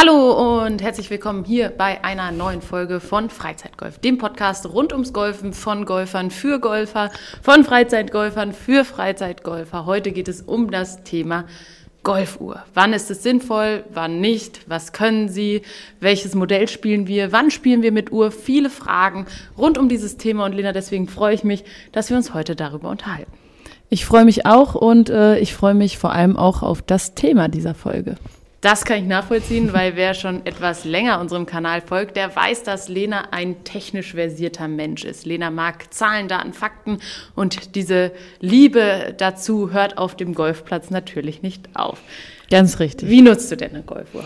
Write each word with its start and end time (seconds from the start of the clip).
Hallo 0.00 0.62
und 0.62 0.80
herzlich 0.80 1.10
willkommen 1.10 1.42
hier 1.42 1.70
bei 1.70 2.04
einer 2.04 2.30
neuen 2.30 2.62
Folge 2.62 3.00
von 3.00 3.30
Freizeitgolf, 3.30 3.98
dem 3.98 4.16
Podcast 4.16 4.72
rund 4.72 4.92
ums 4.92 5.12
Golfen 5.12 5.52
von 5.52 5.86
Golfern 5.86 6.30
für 6.30 6.60
Golfer, 6.60 7.10
von 7.42 7.64
Freizeitgolfern 7.64 8.52
für 8.52 8.84
Freizeitgolfer. 8.84 9.86
Heute 9.86 10.12
geht 10.12 10.28
es 10.28 10.40
um 10.40 10.70
das 10.70 11.02
Thema 11.02 11.46
Golfuhr. 12.04 12.62
Wann 12.74 12.92
ist 12.92 13.10
es 13.10 13.24
sinnvoll, 13.24 13.82
wann 13.92 14.20
nicht, 14.20 14.60
was 14.68 14.92
können 14.92 15.28
Sie, 15.28 15.62
welches 15.98 16.36
Modell 16.36 16.68
spielen 16.68 17.08
wir, 17.08 17.32
wann 17.32 17.50
spielen 17.50 17.82
wir 17.82 17.90
mit 17.90 18.12
Uhr? 18.12 18.30
Viele 18.30 18.70
Fragen 18.70 19.26
rund 19.56 19.78
um 19.78 19.88
dieses 19.88 20.16
Thema 20.16 20.44
und 20.44 20.52
Lena, 20.52 20.70
deswegen 20.70 21.08
freue 21.08 21.34
ich 21.34 21.42
mich, 21.42 21.64
dass 21.90 22.08
wir 22.08 22.16
uns 22.16 22.34
heute 22.34 22.54
darüber 22.54 22.88
unterhalten. 22.88 23.32
Ich 23.88 24.04
freue 24.04 24.24
mich 24.24 24.46
auch 24.46 24.76
und 24.76 25.10
äh, 25.10 25.40
ich 25.40 25.54
freue 25.54 25.74
mich 25.74 25.98
vor 25.98 26.12
allem 26.12 26.36
auch 26.36 26.62
auf 26.62 26.82
das 26.82 27.16
Thema 27.16 27.48
dieser 27.48 27.74
Folge. 27.74 28.14
Das 28.60 28.84
kann 28.84 28.98
ich 28.98 29.04
nachvollziehen, 29.04 29.72
weil 29.72 29.94
wer 29.94 30.14
schon 30.14 30.44
etwas 30.44 30.84
länger 30.84 31.20
unserem 31.20 31.46
Kanal 31.46 31.80
folgt, 31.80 32.16
der 32.16 32.34
weiß, 32.34 32.64
dass 32.64 32.88
Lena 32.88 33.28
ein 33.30 33.62
technisch 33.62 34.14
versierter 34.14 34.66
Mensch 34.66 35.04
ist. 35.04 35.26
Lena 35.26 35.50
mag 35.50 35.94
Zahlen, 35.94 36.26
Daten, 36.26 36.52
Fakten 36.52 36.98
und 37.36 37.76
diese 37.76 38.10
Liebe 38.40 39.14
dazu 39.16 39.70
hört 39.70 39.96
auf 39.96 40.16
dem 40.16 40.34
Golfplatz 40.34 40.90
natürlich 40.90 41.40
nicht 41.40 41.68
auf. 41.74 42.00
Ganz 42.50 42.80
richtig. 42.80 43.08
Wie 43.08 43.22
nutzt 43.22 43.52
du 43.52 43.56
denn 43.56 43.70
eine 43.70 43.82
Golfuhr? 43.82 44.24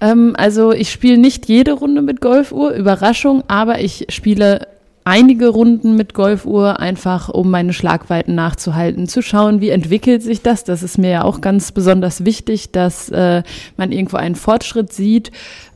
Ähm, 0.00 0.34
also 0.36 0.72
ich 0.72 0.90
spiele 0.90 1.18
nicht 1.18 1.46
jede 1.46 1.72
Runde 1.72 2.02
mit 2.02 2.20
Golfuhr, 2.20 2.72
Überraschung, 2.72 3.44
aber 3.46 3.80
ich 3.80 4.06
spiele 4.08 4.66
einige 5.04 5.48
Runden 5.48 5.96
mit 5.96 6.14
Golfuhr, 6.14 6.78
einfach 6.80 7.28
um 7.28 7.50
meine 7.50 7.72
Schlagweiten 7.72 8.34
nachzuhalten, 8.34 9.08
zu 9.08 9.22
schauen, 9.22 9.60
wie 9.60 9.70
entwickelt 9.70 10.22
sich 10.22 10.42
das. 10.42 10.64
Das 10.64 10.82
ist 10.82 10.98
mir 10.98 11.10
ja 11.10 11.24
auch 11.24 11.40
ganz 11.40 11.72
besonders 11.72 12.24
wichtig, 12.24 12.72
dass 12.72 13.08
äh, 13.08 13.42
man 13.76 13.92
irgendwo 13.92 14.16
einen 14.16 14.34
Fortschritt 14.34 14.92
sieht. 14.92 15.30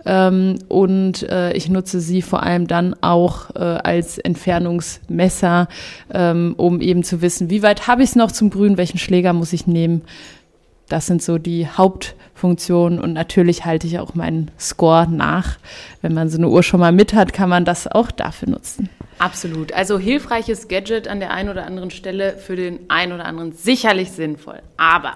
Ähm, 0.07 0.59
und 0.69 1.23
äh, 1.31 1.53
ich 1.55 1.71
nutze 1.71 2.01
sie 2.01 2.21
vor 2.21 2.43
allem 2.43 2.67
dann 2.67 2.95
auch 3.01 3.55
äh, 3.55 3.61
als 3.61 4.19
Entfernungsmesser, 4.19 5.69
ähm, 6.13 6.55
um 6.59 6.81
eben 6.81 7.03
zu 7.05 7.23
wissen, 7.23 7.49
wie 7.49 7.63
weit 7.63 7.87
habe 7.87 8.03
ich 8.03 8.11
es 8.11 8.17
noch 8.17 8.31
zum 8.31 8.51
Grün, 8.51 8.77
welchen 8.77 8.99
Schläger 8.99 9.33
muss 9.33 9.55
ich 9.55 9.67
nehmen. 9.67 10.03
Das 10.89 11.07
sind 11.07 11.23
so 11.23 11.39
die 11.39 11.67
Hauptfunktionen 11.67 13.01
und 13.01 13.15
natürlich 13.15 13.65
halte 13.65 13.87
ich 13.87 13.99
auch 13.99 14.15
meinen 14.15 14.51
Score 14.61 15.09
nach. 15.11 15.57
Wenn 16.03 16.13
man 16.13 16.29
so 16.29 16.37
eine 16.37 16.49
Uhr 16.51 16.63
schon 16.63 16.81
mal 16.81 16.93
mit 16.93 17.15
hat, 17.15 17.33
kann 17.33 17.49
man 17.49 17.65
das 17.65 17.87
auch 17.87 18.11
dafür 18.11 18.51
nutzen. 18.51 18.91
Absolut. 19.25 19.73
Also 19.73 19.99
hilfreiches 19.99 20.69
Gadget 20.69 21.09
an 21.09 21.19
der 21.19 21.31
einen 21.31 21.49
oder 21.49 21.65
anderen 21.65 21.91
Stelle 21.91 22.37
für 22.37 22.57
den 22.57 22.81
einen 22.89 23.13
oder 23.13 23.25
anderen 23.25 23.53
sicherlich 23.53 24.13
sinnvoll. 24.13 24.61
Aber 24.77 25.15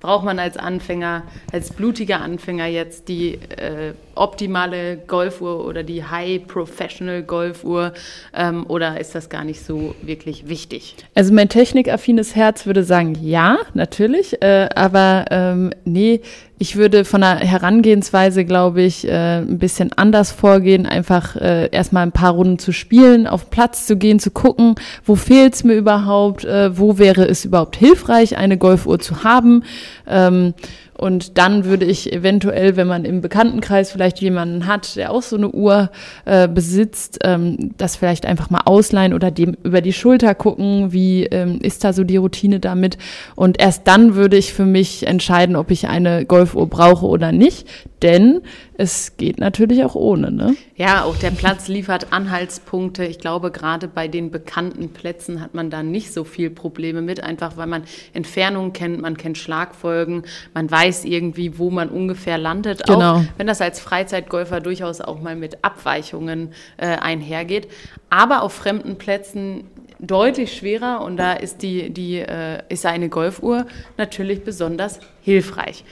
braucht 0.00 0.26
man 0.26 0.38
als 0.38 0.58
Anfänger, 0.58 1.22
als 1.52 1.72
blutiger 1.72 2.20
Anfänger 2.20 2.66
jetzt 2.66 3.08
die 3.08 3.34
äh, 3.34 3.94
optimale 4.14 4.98
Golfuhr 4.98 5.64
oder 5.64 5.82
die 5.82 6.04
High 6.04 6.46
Professional 6.46 7.22
Golfuhr 7.22 7.94
ähm, 8.34 8.66
oder 8.68 9.00
ist 9.00 9.14
das 9.14 9.30
gar 9.30 9.42
nicht 9.42 9.64
so 9.64 9.94
wirklich 10.02 10.48
wichtig? 10.48 10.96
Also 11.14 11.32
mein 11.32 11.48
technikaffines 11.48 12.36
Herz 12.36 12.66
würde 12.66 12.84
sagen, 12.84 13.16
ja, 13.22 13.56
natürlich, 13.72 14.42
äh, 14.42 14.68
aber 14.74 15.24
ähm, 15.30 15.72
nee, 15.86 16.20
ich 16.58 16.76
würde 16.76 17.04
von 17.04 17.20
der 17.20 17.36
Herangehensweise, 17.36 18.44
glaube 18.44 18.82
ich, 18.82 19.06
äh, 19.06 19.38
ein 19.38 19.58
bisschen 19.58 19.92
anders 19.92 20.32
vorgehen, 20.32 20.86
einfach 20.86 21.36
äh, 21.36 21.68
erstmal 21.70 22.04
ein 22.04 22.12
paar 22.12 22.32
Runden 22.32 22.58
zu 22.58 22.72
spielen, 22.72 23.26
auf 23.26 23.50
Platz 23.50 23.86
zu 23.86 23.96
gehen, 23.96 24.18
zu 24.18 24.30
gucken, 24.30 24.74
wo 25.04 25.16
fehlt's 25.16 25.64
mir 25.64 25.74
überhaupt, 25.74 26.44
äh, 26.44 26.76
wo 26.78 26.98
wäre 26.98 27.26
es 27.26 27.44
überhaupt 27.44 27.76
hilfreich, 27.76 28.38
eine 28.38 28.56
Golfuhr 28.56 28.98
zu 28.98 29.22
haben. 29.22 29.64
Ähm, 30.06 30.54
und 30.98 31.38
dann 31.38 31.64
würde 31.64 31.84
ich 31.84 32.12
eventuell, 32.12 32.76
wenn 32.76 32.86
man 32.86 33.04
im 33.04 33.20
Bekanntenkreis 33.20 33.92
vielleicht 33.92 34.20
jemanden 34.20 34.66
hat, 34.66 34.96
der 34.96 35.12
auch 35.12 35.22
so 35.22 35.36
eine 35.36 35.50
Uhr 35.50 35.90
äh, 36.24 36.48
besitzt, 36.48 37.18
ähm, 37.22 37.74
das 37.76 37.96
vielleicht 37.96 38.26
einfach 38.26 38.50
mal 38.50 38.62
ausleihen 38.64 39.12
oder 39.12 39.30
dem 39.30 39.56
über 39.62 39.80
die 39.80 39.92
Schulter 39.92 40.34
gucken, 40.34 40.92
wie 40.92 41.24
ähm, 41.24 41.58
ist 41.60 41.84
da 41.84 41.92
so 41.92 42.04
die 42.04 42.16
Routine 42.16 42.60
damit. 42.60 42.96
Und 43.34 43.60
erst 43.60 43.86
dann 43.86 44.14
würde 44.14 44.36
ich 44.36 44.52
für 44.52 44.66
mich 44.66 45.06
entscheiden, 45.06 45.56
ob 45.56 45.70
ich 45.70 45.88
eine 45.88 46.24
Golfuhr 46.24 46.66
brauche 46.68 47.06
oder 47.06 47.32
nicht. 47.32 47.66
Denn 48.02 48.42
es 48.78 49.16
geht 49.16 49.38
natürlich 49.38 49.82
auch 49.84 49.94
ohne, 49.94 50.30
ne? 50.30 50.54
Ja, 50.76 51.04
auch 51.04 51.16
der 51.16 51.30
Platz 51.30 51.66
liefert 51.66 52.12
Anhaltspunkte. 52.12 53.06
Ich 53.06 53.18
glaube, 53.18 53.50
gerade 53.50 53.88
bei 53.88 54.06
den 54.06 54.30
bekannten 54.30 54.90
Plätzen 54.90 55.40
hat 55.40 55.54
man 55.54 55.70
da 55.70 55.82
nicht 55.82 56.12
so 56.12 56.24
viel 56.24 56.50
Probleme 56.50 57.00
mit, 57.00 57.22
einfach 57.22 57.56
weil 57.56 57.66
man 57.66 57.84
Entfernungen 58.12 58.74
kennt, 58.74 59.00
man 59.00 59.16
kennt 59.16 59.38
Schlagfolgen, 59.38 60.24
man 60.52 60.70
weiß 60.70 60.85
irgendwie, 61.04 61.58
wo 61.58 61.70
man 61.70 61.88
ungefähr 61.88 62.38
landet. 62.38 62.86
Genau. 62.86 63.16
Auch 63.16 63.22
wenn 63.36 63.46
das 63.46 63.60
als 63.60 63.80
Freizeitgolfer 63.80 64.60
durchaus 64.60 65.00
auch 65.00 65.20
mal 65.20 65.36
mit 65.36 65.64
Abweichungen 65.64 66.52
äh, 66.76 66.86
einhergeht. 66.86 67.68
Aber 68.10 68.42
auf 68.42 68.52
fremden 68.52 68.96
Plätzen 68.96 69.64
deutlich 69.98 70.56
schwerer 70.56 71.02
und 71.02 71.16
da 71.16 71.32
ist 71.32 71.62
die, 71.62 71.90
die 71.90 72.18
äh, 72.18 72.62
ist 72.68 72.84
eine 72.86 73.08
Golfuhr 73.08 73.66
natürlich 73.96 74.44
besonders 74.44 75.00
hilfreich. 75.22 75.84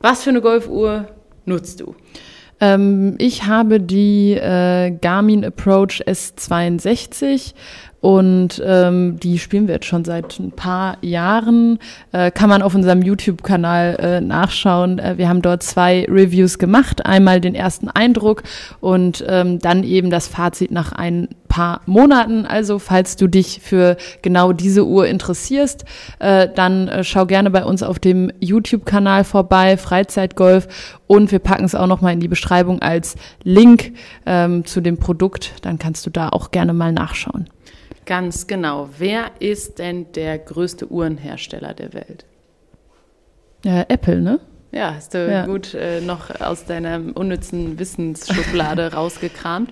Was 0.00 0.22
für 0.22 0.30
eine 0.30 0.40
Golfuhr 0.40 1.08
nutzt 1.44 1.80
du? 1.80 1.94
Ähm, 2.60 3.14
ich 3.18 3.46
habe 3.46 3.80
die 3.80 4.32
äh, 4.34 4.90
Garmin 4.90 5.44
Approach 5.44 6.02
S62 6.06 7.54
und 8.00 8.62
ähm, 8.64 9.18
die 9.20 9.38
spielen 9.38 9.66
wir 9.66 9.74
jetzt 9.74 9.86
schon 9.86 10.04
seit 10.04 10.38
ein 10.38 10.52
paar 10.52 10.96
Jahren. 11.02 11.78
Äh, 12.12 12.30
kann 12.30 12.48
man 12.48 12.62
auf 12.62 12.74
unserem 12.74 13.02
YouTube-Kanal 13.02 13.96
äh, 14.00 14.20
nachschauen. 14.20 14.98
Äh, 14.98 15.18
wir 15.18 15.28
haben 15.28 15.42
dort 15.42 15.62
zwei 15.62 16.06
Reviews 16.08 16.58
gemacht. 16.58 17.04
Einmal 17.04 17.40
den 17.40 17.54
ersten 17.54 17.88
Eindruck 17.88 18.42
und 18.80 19.24
ähm, 19.28 19.58
dann 19.58 19.84
eben 19.84 20.10
das 20.10 20.28
Fazit 20.28 20.70
nach 20.70 20.92
ein 20.92 21.28
paar 21.50 21.82
Monaten. 21.84 22.46
Also 22.46 22.78
falls 22.78 23.16
du 23.16 23.26
dich 23.26 23.60
für 23.60 23.98
genau 24.22 24.54
diese 24.54 24.86
Uhr 24.86 25.06
interessierst, 25.06 25.84
äh, 26.20 26.48
dann 26.54 26.88
äh, 26.88 27.04
schau 27.04 27.26
gerne 27.26 27.50
bei 27.50 27.64
uns 27.64 27.82
auf 27.82 27.98
dem 27.98 28.32
YouTube-Kanal 28.40 29.24
vorbei, 29.24 29.76
Freizeitgolf. 29.76 30.96
Und 31.06 31.30
wir 31.30 31.40
packen 31.40 31.64
es 31.64 31.74
auch 31.74 31.88
nochmal 31.88 32.14
in 32.14 32.20
die 32.20 32.28
Beschreibung 32.28 32.80
als 32.80 33.16
Link 33.42 33.92
ähm, 34.24 34.64
zu 34.64 34.80
dem 34.80 34.96
Produkt. 34.96 35.52
Dann 35.60 35.78
kannst 35.78 36.06
du 36.06 36.10
da 36.10 36.30
auch 36.30 36.52
gerne 36.52 36.72
mal 36.72 36.92
nachschauen. 36.92 37.50
Ganz 38.06 38.46
genau. 38.46 38.88
Wer 38.96 39.30
ist 39.40 39.78
denn 39.78 40.12
der 40.12 40.38
größte 40.38 40.90
Uhrenhersteller 40.90 41.74
der 41.74 41.92
Welt? 41.92 42.24
Äh, 43.64 43.84
Apple, 43.88 44.20
ne? 44.20 44.40
Ja, 44.72 44.94
hast 44.94 45.14
du 45.14 45.30
ja. 45.30 45.46
gut 45.46 45.74
äh, 45.74 46.00
noch 46.00 46.40
aus 46.40 46.64
deiner 46.64 47.00
unnützen 47.14 47.78
Wissensschublade 47.78 48.92
rausgekramt. 48.94 49.70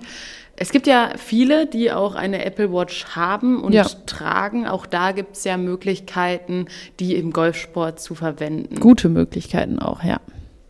Es 0.61 0.71
gibt 0.71 0.87
ja 0.87 1.11
viele, 1.15 1.67
die 1.67 1.89
auch 1.89 2.15
eine 2.15 2.43
Apple 2.43 2.73
Watch 2.73 3.15
haben 3.15 3.63
und 3.63 3.71
ja. 3.71 3.85
tragen. 4.05 4.67
Auch 4.67 4.85
da 4.85 5.13
gibt 5.13 5.37
es 5.37 5.45
ja 5.45 5.55
Möglichkeiten, 5.55 6.65
die 6.99 7.15
im 7.15 7.31
Golfsport 7.31 8.01
zu 8.01 8.13
verwenden. 8.13 8.75
Gute 8.81 9.07
Möglichkeiten 9.07 9.79
auch, 9.79 10.03
ja. 10.03 10.19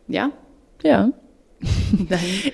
Ja? 0.08 0.30
Ja. 0.84 1.10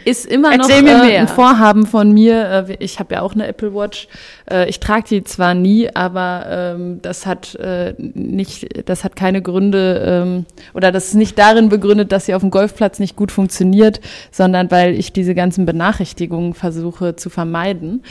ist 0.06 0.26
immer 0.26 0.54
Erzähl 0.54 0.82
noch 0.82 1.04
äh, 1.04 1.18
ein 1.18 1.28
Vorhaben 1.28 1.86
von 1.86 2.14
mir. 2.14 2.68
Äh, 2.70 2.78
ich 2.80 3.00
habe 3.00 3.16
ja 3.16 3.22
auch 3.22 3.34
eine 3.34 3.48
Apple 3.48 3.76
Watch. 3.76 4.08
Äh, 4.50 4.70
ich 4.70 4.80
trage 4.80 5.06
die 5.10 5.24
zwar 5.24 5.54
nie, 5.54 5.90
aber 5.94 6.46
ähm, 6.50 7.00
das 7.02 7.26
hat 7.26 7.56
äh, 7.56 7.94
nicht, 7.98 8.88
das 8.88 9.04
hat 9.04 9.16
keine 9.16 9.42
Gründe 9.42 10.04
ähm, 10.06 10.46
oder 10.74 10.92
das 10.92 11.08
ist 11.08 11.16
nicht 11.16 11.38
darin 11.38 11.70
begründet, 11.70 12.12
dass 12.12 12.26
sie 12.26 12.36
auf 12.36 12.42
dem 12.42 12.52
Golfplatz 12.52 13.00
nicht 13.00 13.16
gut 13.16 13.32
funktioniert, 13.32 14.02
sondern 14.32 14.72
weil 14.72 14.94
ich 14.94 15.14
diese 15.14 15.36
ganzen 15.36 15.66
Benachrichtigungen 15.66 16.54
versuche 16.54 17.16
zu 17.16 17.30
vermeiden. 17.30 18.02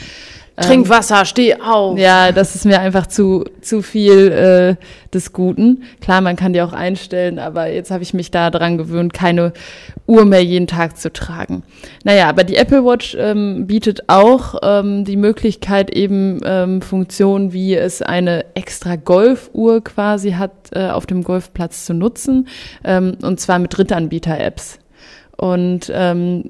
Trink 0.57 0.85
ähm, 0.85 0.89
Wasser, 0.89 1.25
steh 1.25 1.55
auf. 1.55 1.97
Ja, 1.99 2.31
das 2.31 2.55
ist 2.55 2.65
mir 2.65 2.79
einfach 2.79 3.07
zu, 3.07 3.43
zu 3.61 3.81
viel 3.81 4.31
äh, 4.31 4.75
des 5.13 5.33
Guten. 5.33 5.83
Klar, 5.99 6.21
man 6.21 6.37
kann 6.37 6.53
die 6.53 6.61
auch 6.61 6.71
einstellen, 6.71 7.39
aber 7.39 7.67
jetzt 7.67 7.91
habe 7.91 8.03
ich 8.03 8.13
mich 8.13 8.31
da 8.31 8.49
dran 8.49 8.77
gewöhnt, 8.77 9.13
keine 9.13 9.51
Uhr 10.07 10.23
mehr 10.23 10.43
jeden 10.43 10.67
Tag 10.67 10.97
zu 10.97 11.11
tragen. 11.11 11.63
Naja, 12.05 12.29
aber 12.29 12.45
die 12.45 12.55
Apple 12.55 12.85
Watch 12.85 13.17
ähm, 13.19 13.67
bietet 13.67 14.07
auch 14.07 14.55
ähm, 14.63 15.03
die 15.03 15.17
Möglichkeit, 15.17 15.89
eben 15.89 16.24
ähm, 16.43 16.81
Funktionen, 16.81 17.53
wie 17.53 17.75
es 17.75 18.01
eine 18.01 18.45
extra 18.55 18.95
Golfuhr 18.95 19.83
quasi 19.83 20.31
hat, 20.31 20.51
äh, 20.71 20.89
auf 20.89 21.05
dem 21.05 21.23
Golfplatz 21.23 21.85
zu 21.85 21.93
nutzen. 21.93 22.47
Ähm, 22.83 23.17
und 23.21 23.39
zwar 23.39 23.59
mit 23.59 23.75
Drittanbieter-Apps. 23.77 24.79
Und 25.37 25.91
ähm, 25.93 26.49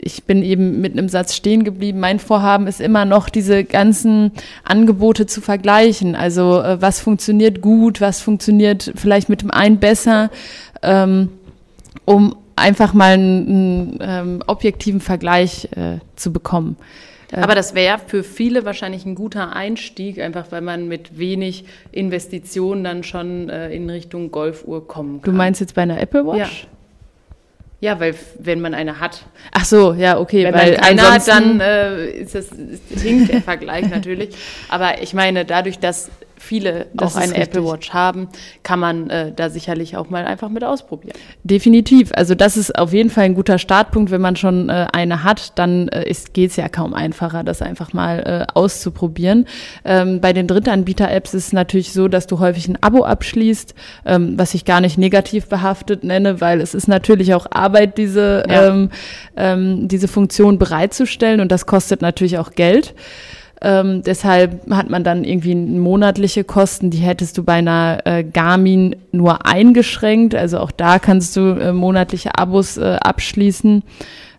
ich 0.00 0.24
bin 0.24 0.42
eben 0.42 0.80
mit 0.80 0.92
einem 0.92 1.08
Satz 1.08 1.34
stehen 1.34 1.64
geblieben. 1.64 2.00
Mein 2.00 2.18
Vorhaben 2.18 2.66
ist 2.66 2.80
immer 2.80 3.04
noch, 3.04 3.28
diese 3.28 3.64
ganzen 3.64 4.32
Angebote 4.64 5.26
zu 5.26 5.40
vergleichen. 5.40 6.14
Also 6.14 6.62
äh, 6.62 6.80
was 6.80 7.00
funktioniert 7.00 7.60
gut, 7.60 8.00
was 8.00 8.20
funktioniert 8.20 8.92
vielleicht 8.96 9.28
mit 9.28 9.42
dem 9.42 9.50
einen 9.50 9.78
besser, 9.78 10.30
ähm, 10.82 11.30
um 12.04 12.36
einfach 12.56 12.92
mal 12.92 13.14
einen, 13.14 13.48
einen 13.48 13.98
ähm, 14.00 14.42
objektiven 14.46 15.00
Vergleich 15.00 15.68
äh, 15.76 15.98
zu 16.16 16.32
bekommen. 16.32 16.76
Äh, 17.32 17.36
Aber 17.40 17.54
das 17.54 17.74
wäre 17.74 17.98
für 17.98 18.22
viele 18.22 18.64
wahrscheinlich 18.64 19.04
ein 19.04 19.14
guter 19.14 19.54
Einstieg, 19.54 20.20
einfach 20.20 20.46
weil 20.50 20.60
man 20.62 20.88
mit 20.88 21.18
wenig 21.18 21.64
Investitionen 21.92 22.84
dann 22.84 23.02
schon 23.02 23.48
äh, 23.48 23.70
in 23.70 23.88
Richtung 23.90 24.30
Golfuhr 24.30 24.86
kommen 24.86 25.22
kann. 25.22 25.32
Du 25.32 25.36
meinst 25.36 25.60
jetzt 25.60 25.74
bei 25.74 25.82
einer 25.82 26.00
Apple 26.00 26.26
Watch? 26.26 26.38
Ja. 26.38 26.68
Ja, 27.80 28.00
weil 28.00 28.16
wenn 28.40 28.60
man 28.60 28.74
eine 28.74 28.98
hat. 28.98 29.24
Ach 29.52 29.64
so, 29.64 29.92
ja, 29.92 30.18
okay. 30.18 30.44
Wenn 30.44 30.54
weil 30.54 30.72
man 30.72 30.80
keine 30.80 31.02
hat, 31.02 31.28
dann 31.28 31.60
äh, 31.60 32.10
ist 32.10 32.34
das 32.34 32.48
hinkt 33.00 33.32
der 33.32 33.40
Vergleich 33.40 33.88
natürlich. 33.90 34.34
Aber 34.68 35.00
ich 35.00 35.14
meine, 35.14 35.44
dadurch, 35.44 35.78
dass 35.78 36.10
viele 36.38 36.86
Das 36.94 37.16
auch 37.16 37.20
eine. 37.20 37.36
Apple 37.36 37.64
Watch 37.64 37.90
haben, 37.92 38.28
kann 38.62 38.78
man 38.78 39.10
äh, 39.10 39.32
da 39.34 39.50
sicherlich 39.50 39.96
auch 39.96 40.10
mal 40.10 40.24
einfach 40.24 40.48
mit 40.48 40.64
ausprobieren. 40.64 41.16
Definitiv. 41.44 42.10
Also 42.14 42.34
das 42.34 42.56
ist 42.56 42.78
auf 42.78 42.92
jeden 42.92 43.10
Fall 43.10 43.24
ein 43.24 43.34
guter 43.34 43.58
Startpunkt. 43.58 44.10
Wenn 44.10 44.20
man 44.20 44.36
schon 44.36 44.68
äh, 44.68 44.86
eine 44.92 45.24
hat, 45.24 45.58
dann 45.58 45.88
äh, 45.88 46.12
geht 46.32 46.50
es 46.50 46.56
ja 46.56 46.68
kaum 46.68 46.94
einfacher, 46.94 47.44
das 47.44 47.62
einfach 47.62 47.92
mal 47.92 48.46
äh, 48.48 48.52
auszuprobieren. 48.54 49.46
Ähm, 49.84 50.20
bei 50.20 50.32
den 50.32 50.46
Drittanbieter-Apps 50.46 51.34
ist 51.34 51.46
es 51.48 51.52
natürlich 51.52 51.92
so, 51.92 52.08
dass 52.08 52.26
du 52.26 52.38
häufig 52.38 52.68
ein 52.68 52.78
Abo 52.82 53.04
abschließt, 53.04 53.74
ähm, 54.06 54.38
was 54.38 54.54
ich 54.54 54.64
gar 54.64 54.80
nicht 54.80 54.98
negativ 54.98 55.48
behaftet 55.48 56.04
nenne, 56.04 56.40
weil 56.40 56.60
es 56.60 56.74
ist 56.74 56.88
natürlich 56.88 57.34
auch 57.34 57.46
Arbeit, 57.50 57.98
diese, 57.98 58.44
Ja. 58.48 58.68
ähm, 58.68 58.90
ähm, 59.36 59.88
diese 59.88 60.08
Funktion 60.08 60.58
bereitzustellen 60.58 61.40
und 61.40 61.52
das 61.52 61.66
kostet 61.66 62.02
natürlich 62.02 62.38
auch 62.38 62.52
Geld. 62.52 62.94
Ähm, 63.60 64.02
deshalb 64.02 64.70
hat 64.70 64.88
man 64.88 65.02
dann 65.04 65.24
irgendwie 65.24 65.54
monatliche 65.54 66.44
Kosten, 66.44 66.90
die 66.90 66.98
hättest 66.98 67.38
du 67.38 67.42
bei 67.42 67.54
einer 67.54 68.00
äh, 68.04 68.22
Garmin 68.22 68.96
nur 69.10 69.46
eingeschränkt. 69.46 70.34
Also 70.34 70.58
auch 70.58 70.70
da 70.70 70.98
kannst 70.98 71.36
du 71.36 71.58
äh, 71.58 71.72
monatliche 71.72 72.38
Abos 72.38 72.76
äh, 72.76 72.98
abschließen. 73.00 73.82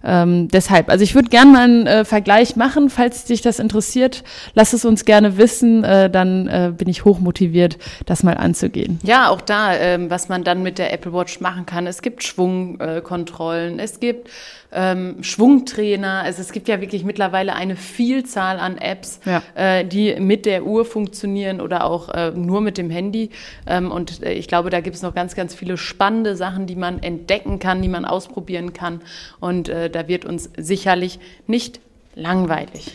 Ähm, 0.04 0.48
deshalb, 0.48 0.90
also 0.90 1.04
ich 1.04 1.16
würde 1.16 1.30
gerne 1.30 1.51
mal 1.51 1.63
einen 1.63 1.88
äh, 1.88 2.06
Vergleich 2.06 2.56
machen, 2.56 2.90
falls 2.90 3.25
dich 3.25 3.42
das 3.42 3.60
interessiert. 3.60 4.24
Lass 4.54 4.74
es 4.74 4.86
uns 4.86 5.06
gerne 5.06 5.38
wissen, 5.38 5.84
äh, 5.84 6.10
dann 6.10 6.48
äh, 6.48 6.72
bin 6.75 6.88
ich 6.88 7.06
hochmotiviert, 7.06 7.78
das 8.06 8.24
mal 8.24 8.38
anzugehen. 8.38 9.00
Ja, 9.04 9.30
auch 9.30 9.42
da, 9.42 9.75
ähm, 9.75 10.10
was 10.10 10.30
man 10.30 10.44
dann 10.44 10.63
mit 10.63 10.78
der 10.78 10.94
Apple 10.94 11.13
Watch 11.13 11.42
machen 11.42 11.66
kann. 11.66 11.88
Es 11.88 12.01
gibt 12.01 12.24
Schwungkontrollen, 12.24 12.98
äh, 12.98 13.01
Kontrollen, 13.01 13.80
es 13.80 14.00
gibt 14.00 14.30
ähm, 14.72 15.24
Schwungtrainer. 15.24 16.22
Also 16.24 16.42
es 16.42 16.52
gibt 16.52 16.68
ja 16.68 16.80
wirklich 16.81 17.04
mittlerweile 17.04 17.56
eine 17.56 17.75
Vielzahl 17.75 18.60
an 18.60 18.78
Apps, 18.78 19.19
Ja. 19.25 19.42
äh, 19.56 19.86
die 19.86 20.16
mit 20.19 20.45
der 20.45 20.66
Uhr 20.66 20.86
funktionieren 20.86 21.62
oder 21.62 21.86
auch 21.86 22.10
äh, 22.10 22.31
nur 22.31 22.62
mit 22.62 22.78
dem 22.78 22.90
Handy. 22.90 23.31
Ähm, 23.66 23.92
und 23.92 24.24
äh, 24.24 24.34
ich 24.34 24.48
glaube, 24.48 24.69
da 24.69 24.80
gibt 24.81 24.95
es 24.95 25.02
noch 25.02 25.16
ganz, 25.16 25.36
ganz 25.36 25.56
viele 25.56 25.78
spannende 25.78 26.36
Sachen, 26.36 26.68
die 26.68 26.75
man 26.75 27.02
entdecken 27.02 27.60
kann, 27.60 27.81
die 27.81 27.88
man 27.88 28.06
ausprobieren 28.06 28.74
kann. 28.74 29.02
Und 29.40 29.69
äh, 29.69 29.89
da 29.90 30.08
wird 30.08 30.26
uns 30.26 30.50
sicherlich 30.58 31.20
nicht 31.48 31.80
langweilig. 32.16 32.92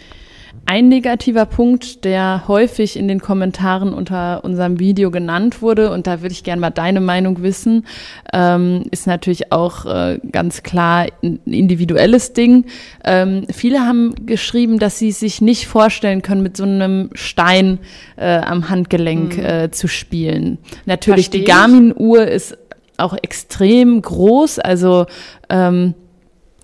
Ein 0.67 0.88
negativer 0.88 1.44
Punkt, 1.44 2.06
der 2.06 2.44
häufig 2.49 2.96
in 2.96 3.06
den 3.06 3.20
Kommentaren 3.20 3.93
unter 3.93 4.44
unserem 4.44 4.79
Video 4.81 5.11
genannt 5.11 5.61
wurde, 5.61 5.91
und 5.91 6.06
da 6.06 6.23
würde 6.23 6.32
ich 6.32 6.43
gerne 6.43 6.61
mal 6.61 6.70
deine 6.70 7.02
Meinung 7.02 7.43
wissen, 7.43 7.87
ähm, 8.32 8.85
ist 8.91 9.06
natürlich 9.06 9.52
auch 9.52 9.85
äh, 9.85 10.20
ganz 10.32 10.62
klar 10.62 11.08
ein 11.23 11.41
individuelles 11.44 12.32
Ding. 12.32 12.64
Ähm, 13.05 13.46
viele 13.52 13.81
haben 13.81 14.14
geschrieben, 14.25 14.79
dass 14.79 14.99
sie 14.99 15.12
sich 15.12 15.43
nicht 15.43 15.67
vorstellen 15.67 16.23
können, 16.23 16.43
mit 16.43 16.56
so 16.56 16.64
einem 16.64 17.11
Stein 17.12 17.79
äh, 18.17 18.38
am 18.38 18.70
Handgelenk 18.70 19.37
äh, 19.37 19.70
zu 19.70 19.87
spielen. 19.87 20.56
Natürlich, 20.87 21.26
Versteh 21.26 21.41
die. 21.41 21.44
Garmin-Uhr 21.44 22.26
ist 22.26 22.56
auch 22.96 23.17
extrem 23.23 24.00
groß, 24.00 24.61
also 24.61 25.05
ähm, 25.50 25.94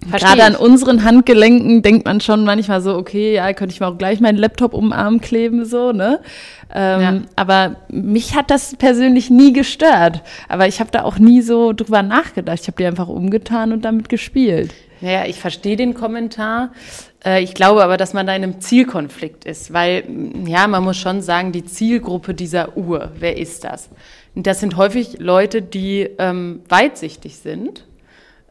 Versteh 0.08 0.28
Gerade 0.28 0.44
an 0.44 0.52
ich. 0.54 0.58
unseren 0.60 1.04
Handgelenken 1.04 1.82
denkt 1.82 2.06
man 2.06 2.20
schon 2.22 2.44
manchmal 2.44 2.80
so, 2.80 2.96
okay, 2.96 3.34
ja, 3.34 3.52
könnte 3.52 3.74
ich 3.74 3.80
mir 3.80 3.86
auch 3.88 3.98
gleich 3.98 4.20
meinen 4.20 4.38
Laptop 4.38 4.72
um 4.72 4.86
den 4.86 4.92
Arm 4.94 5.20
kleben, 5.20 5.64
so, 5.66 5.92
ne? 5.92 6.20
Ähm, 6.74 7.00
Ja. 7.00 7.20
Aber 7.36 7.76
mich 7.88 8.34
hat 8.34 8.50
das 8.50 8.76
persönlich 8.76 9.28
nie 9.28 9.52
gestört. 9.52 10.22
Aber 10.48 10.66
ich 10.66 10.80
habe 10.80 10.90
da 10.90 11.02
auch 11.02 11.18
nie 11.18 11.42
so 11.42 11.72
drüber 11.74 12.02
nachgedacht. 12.02 12.60
Ich 12.62 12.66
habe 12.66 12.76
die 12.78 12.86
einfach 12.86 13.08
umgetan 13.08 13.72
und 13.72 13.84
damit 13.84 14.08
gespielt. 14.08 14.72
Naja, 15.02 15.24
ich 15.26 15.38
verstehe 15.38 15.76
den 15.76 15.92
Kommentar. 15.94 16.70
Äh, 17.24 17.42
Ich 17.42 17.52
glaube 17.54 17.82
aber, 17.84 17.96
dass 17.98 18.14
man 18.14 18.26
da 18.26 18.34
in 18.34 18.42
einem 18.42 18.60
Zielkonflikt 18.60 19.44
ist, 19.44 19.72
weil, 19.72 20.04
m, 20.06 20.46
ja, 20.46 20.66
man 20.66 20.82
muss 20.82 20.96
schon 20.96 21.20
sagen, 21.20 21.52
die 21.52 21.64
Zielgruppe 21.66 22.32
dieser 22.34 22.76
Uhr, 22.76 23.12
wer 23.18 23.36
ist 23.36 23.64
das? 23.64 23.90
Und 24.34 24.46
Das 24.46 24.60
sind 24.60 24.76
häufig 24.78 25.18
Leute, 25.18 25.60
die 25.60 26.08
ähm, 26.18 26.60
weitsichtig 26.70 27.36
sind. 27.36 27.84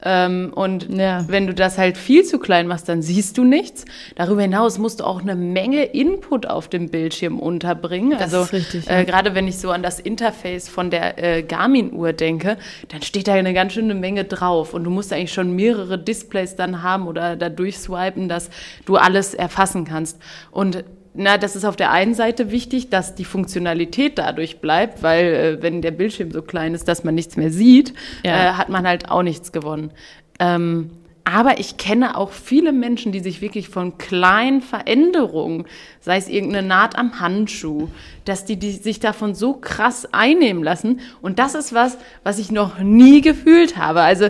Ähm, 0.01 0.54
und 0.56 0.88
Ja. 0.90 1.25
wenn 1.28 1.46
du 1.48 1.54
das 1.54 1.78
halt 1.78 1.98
viel 1.98 2.24
zu 2.24 2.40
klein 2.40 2.68
machst, 2.68 2.88
dann 2.88 3.01
siehst 3.01 3.38
du 3.38 3.44
nichts. 3.44 3.84
Darüber 4.16 4.42
hinaus 4.42 4.78
musst 4.78 5.01
du 5.01 5.04
auch 5.04 5.22
eine 5.22 5.36
Menge 5.36 5.84
Input 5.84 6.46
auf 6.48 6.69
dem 6.69 6.90
Bildschirm 6.90 7.38
unterbringen. 7.40 8.12
Das 8.12 8.34
also 8.34 8.56
richtig, 8.56 8.90
äh, 8.90 9.00
ja. 9.00 9.04
gerade 9.04 9.36
wenn 9.36 9.48
ich 9.48 9.57
so 9.57 9.72
an 9.72 9.84
das 9.84 10.00
Interface 10.00 10.69
von 10.69 10.90
der 10.90 11.22
äh, 11.22 11.44
Garmin-Uhr 11.44 12.13
denke, 12.13 12.57
dann 12.88 13.01
steht 13.01 13.28
da 13.28 13.34
eine 13.34 13.54
ganz 13.54 13.74
schöne 13.74 13.94
Menge 13.94 14.24
drauf. 14.24 14.74
Und 14.74 14.86
du 14.86 14.90
musst 14.90 15.12
eigentlich 15.12 15.34
schon 15.34 15.54
mehrere 15.56 15.98
Displays 16.00 16.56
dann 16.56 16.81
haben 16.81 17.06
oder 17.07 17.36
da 17.36 17.50
durchswipen, 17.50 18.30
dass 18.30 18.50
du 18.86 18.95
alles 18.95 19.34
erfassen 19.34 19.84
kannst. 19.84 20.18
Und 20.52 20.86
na, 21.13 21.38
das 21.38 21.56
ist 21.56 21.65
auf 21.65 21.75
der 21.75 21.91
einen 21.91 22.13
Seite 22.13 22.51
wichtig, 22.51 22.89
dass 22.89 23.15
die 23.15 23.25
Funktionalität 23.25 24.17
dadurch 24.17 24.59
bleibt, 24.59 25.01
weil 25.03 25.25
äh, 25.25 25.61
wenn 25.61 25.81
der 25.81 25.91
Bildschirm 25.91 26.31
so 26.31 26.41
klein 26.41 26.73
ist, 26.73 26.88
dass 26.88 27.03
man 27.03 27.15
nichts 27.15 27.35
mehr 27.35 27.51
sieht, 27.51 27.94
Ja. 28.23 28.51
äh, 28.51 28.53
hat 28.53 28.69
man 28.69 28.88
halt 28.88 29.09
auch 29.09 29.23
nichts 29.23 29.51
gewonnen. 29.51 29.91
Ähm, 30.39 30.91
aber 31.25 31.59
ich 31.59 31.77
kenne 31.77 32.17
auch 32.17 32.31
viele 32.31 32.71
Menschen, 32.71 33.11
die 33.11 33.19
sich 33.19 33.39
wirklich 33.41 33.69
von 33.69 34.00
kleinen 34.00 34.61
Veränderungen, 34.61 35.65
sei 36.00 36.17
es 36.17 36.27
irgendeine 36.27 36.67
Naht 36.67 36.97
am 36.97 37.19
Handschuh, 37.19 37.89
dass 38.25 38.45
die, 38.45 38.56
die 38.56 38.71
sich 38.71 39.00
davon 39.00 39.35
so 39.35 39.53
krass 39.53 40.07
einnehmen 40.11 40.63
lassen. 40.63 41.01
Und 41.21 41.38
das 41.38 41.53
ist 41.53 41.71
was, 41.73 41.97
was 42.23 42.39
ich 42.39 42.51
noch 42.51 42.79
nie 42.79 43.21
gefühlt 43.21 43.77
habe. 43.77 44.01
Also 44.01 44.29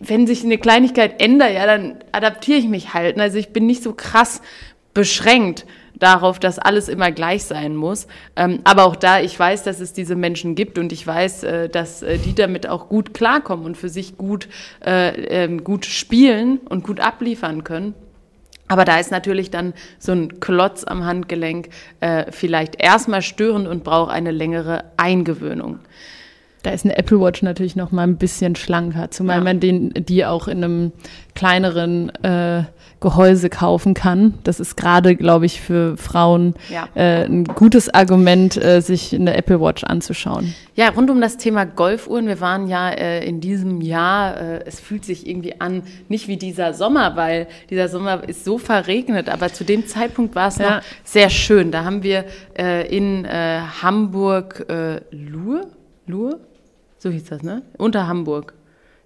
wenn 0.00 0.26
sich 0.26 0.42
eine 0.42 0.58
Kleinigkeit 0.58 1.22
ändert, 1.22 1.52
ja, 1.52 1.66
dann 1.66 1.96
adaptiere 2.10 2.58
ich 2.58 2.66
mich 2.66 2.94
halt. 2.94 3.16
Also 3.20 3.38
ich 3.38 3.50
bin 3.50 3.66
nicht 3.66 3.82
so 3.84 3.92
krass 3.92 4.40
beschränkt 4.92 5.66
darauf, 5.98 6.38
dass 6.38 6.58
alles 6.58 6.88
immer 6.88 7.12
gleich 7.12 7.44
sein 7.44 7.76
muss. 7.76 8.06
Ähm, 8.36 8.60
aber 8.64 8.84
auch 8.84 8.96
da, 8.96 9.20
ich 9.20 9.38
weiß, 9.38 9.62
dass 9.62 9.80
es 9.80 9.92
diese 9.92 10.16
Menschen 10.16 10.54
gibt 10.54 10.78
und 10.78 10.92
ich 10.92 11.06
weiß, 11.06 11.44
äh, 11.44 11.68
dass 11.68 12.02
äh, 12.02 12.18
die 12.18 12.34
damit 12.34 12.68
auch 12.68 12.88
gut 12.88 13.14
klarkommen 13.14 13.64
und 13.64 13.76
für 13.76 13.88
sich 13.88 14.16
gut, 14.16 14.48
äh, 14.84 15.44
ähm, 15.44 15.64
gut 15.64 15.86
spielen 15.86 16.58
und 16.58 16.84
gut 16.84 17.00
abliefern 17.00 17.64
können. 17.64 17.94
Aber 18.66 18.84
da 18.84 18.98
ist 18.98 19.10
natürlich 19.10 19.50
dann 19.50 19.74
so 19.98 20.12
ein 20.12 20.40
Klotz 20.40 20.84
am 20.84 21.04
Handgelenk 21.04 21.68
äh, 22.00 22.30
vielleicht 22.30 22.82
erstmal 22.82 23.20
störend 23.22 23.68
und 23.68 23.84
braucht 23.84 24.10
eine 24.10 24.30
längere 24.30 24.84
Eingewöhnung. 24.96 25.80
Da 26.64 26.70
ist 26.70 26.84
eine 26.84 26.96
Apple 26.98 27.20
Watch 27.20 27.42
natürlich 27.42 27.76
noch 27.76 27.92
mal 27.92 28.02
ein 28.02 28.16
bisschen 28.16 28.56
schlanker, 28.56 29.10
zumal 29.10 29.38
Ja. 29.38 29.44
man 29.44 29.60
den, 29.60 29.92
die 29.94 30.24
auch 30.24 30.48
in 30.48 30.64
einem 30.64 30.92
kleineren 31.34 32.10
äh, 32.24 32.64
Gehäuse 33.00 33.50
kaufen 33.50 33.92
kann. 33.92 34.34
Das 34.44 34.60
ist 34.60 34.76
gerade, 34.76 35.14
glaube 35.14 35.44
ich, 35.44 35.60
für 35.60 35.96
Frauen 35.98 36.54
Ja. 36.70 36.88
äh, 36.94 37.24
ein 37.26 37.44
gutes 37.44 37.92
Argument, 37.92 38.56
äh, 38.56 38.80
sich 38.80 39.14
eine 39.14 39.36
Apple 39.36 39.60
Watch 39.60 39.84
anzuschauen. 39.84 40.54
Ja, 40.74 40.88
rund 40.88 41.10
um 41.10 41.20
das 41.20 41.36
Thema 41.36 41.66
Golfuhren. 41.66 42.26
Wir 42.28 42.40
waren 42.40 42.66
ja 42.66 42.88
äh, 42.90 43.22
in 43.26 43.42
diesem 43.42 43.82
Jahr, 43.82 44.40
äh, 44.40 44.60
es 44.64 44.80
fühlt 44.80 45.04
sich 45.04 45.26
irgendwie 45.28 45.60
an, 45.60 45.82
nicht 46.08 46.28
wie 46.28 46.38
dieser 46.38 46.72
Sommer, 46.72 47.14
weil 47.14 47.46
dieser 47.68 47.88
Sommer 47.88 48.26
ist 48.26 48.44
so 48.46 48.56
verregnet, 48.56 49.28
aber 49.28 49.52
zu 49.52 49.64
dem 49.64 49.86
Zeitpunkt 49.86 50.34
war 50.34 50.48
es 50.48 50.56
Ja. 50.56 50.76
noch 50.76 50.82
sehr 51.04 51.28
schön. 51.28 51.70
Da 51.72 51.84
haben 51.84 52.02
wir 52.02 52.24
äh, 52.58 52.88
in 52.96 53.26
äh, 53.26 53.58
Hamburg 53.82 54.64
äh, 54.70 55.00
Luhr, 55.14 55.66
Luhr, 56.06 56.40
so 57.04 57.10
hieß 57.10 57.24
das, 57.24 57.42
ne? 57.42 57.62
Unter 57.76 58.08
Hamburg. 58.08 58.54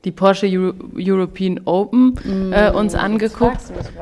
Die 0.08 0.12
Porsche 0.12 0.46
Euro 0.46 0.72
European 0.96 1.60
Open 1.66 2.14
äh, 2.50 2.70
uns 2.70 2.94
angeguckt. 2.94 3.60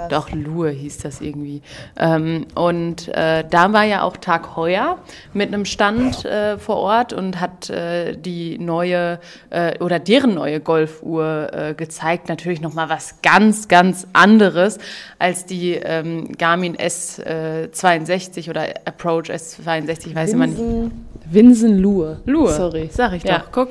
Doch, 0.08 0.30
Lure 0.30 0.70
hieß 0.70 0.98
das 0.98 1.20
irgendwie. 1.20 1.62
Ähm, 1.98 2.46
und 2.54 3.08
äh, 3.08 3.42
da 3.50 3.72
war 3.72 3.82
ja 3.82 4.02
auch 4.02 4.16
Tag 4.16 4.54
Heuer 4.54 4.98
mit 5.32 5.52
einem 5.52 5.64
Stand 5.64 6.24
äh, 6.24 6.58
vor 6.58 6.76
Ort 6.76 7.12
und 7.12 7.40
hat 7.40 7.70
äh, 7.70 8.16
die 8.16 8.56
neue 8.60 9.18
äh, 9.50 9.82
oder 9.82 9.98
deren 9.98 10.34
neue 10.34 10.60
Golfuhr 10.60 11.48
äh, 11.52 11.74
gezeigt. 11.74 12.28
Natürlich 12.28 12.60
nochmal 12.60 12.88
was 12.88 13.20
ganz, 13.22 13.66
ganz 13.66 14.06
anderes 14.12 14.78
als 15.18 15.44
die 15.44 15.72
ähm, 15.72 16.30
Garmin 16.38 16.76
S62 16.76 18.48
oder 18.48 18.62
Approach 18.84 19.24
S62, 19.24 20.14
weiß 20.14 20.28
ich 20.28 20.36
mal 20.36 20.46
nicht. 20.46 20.92
Vinson 21.28 21.78
Lure. 21.78 22.20
Lure. 22.26 22.52
Sorry. 22.52 22.90
Sag 22.92 23.12
ich 23.14 23.24
doch. 23.24 23.30
Ja. 23.30 23.44
Guck. 23.50 23.70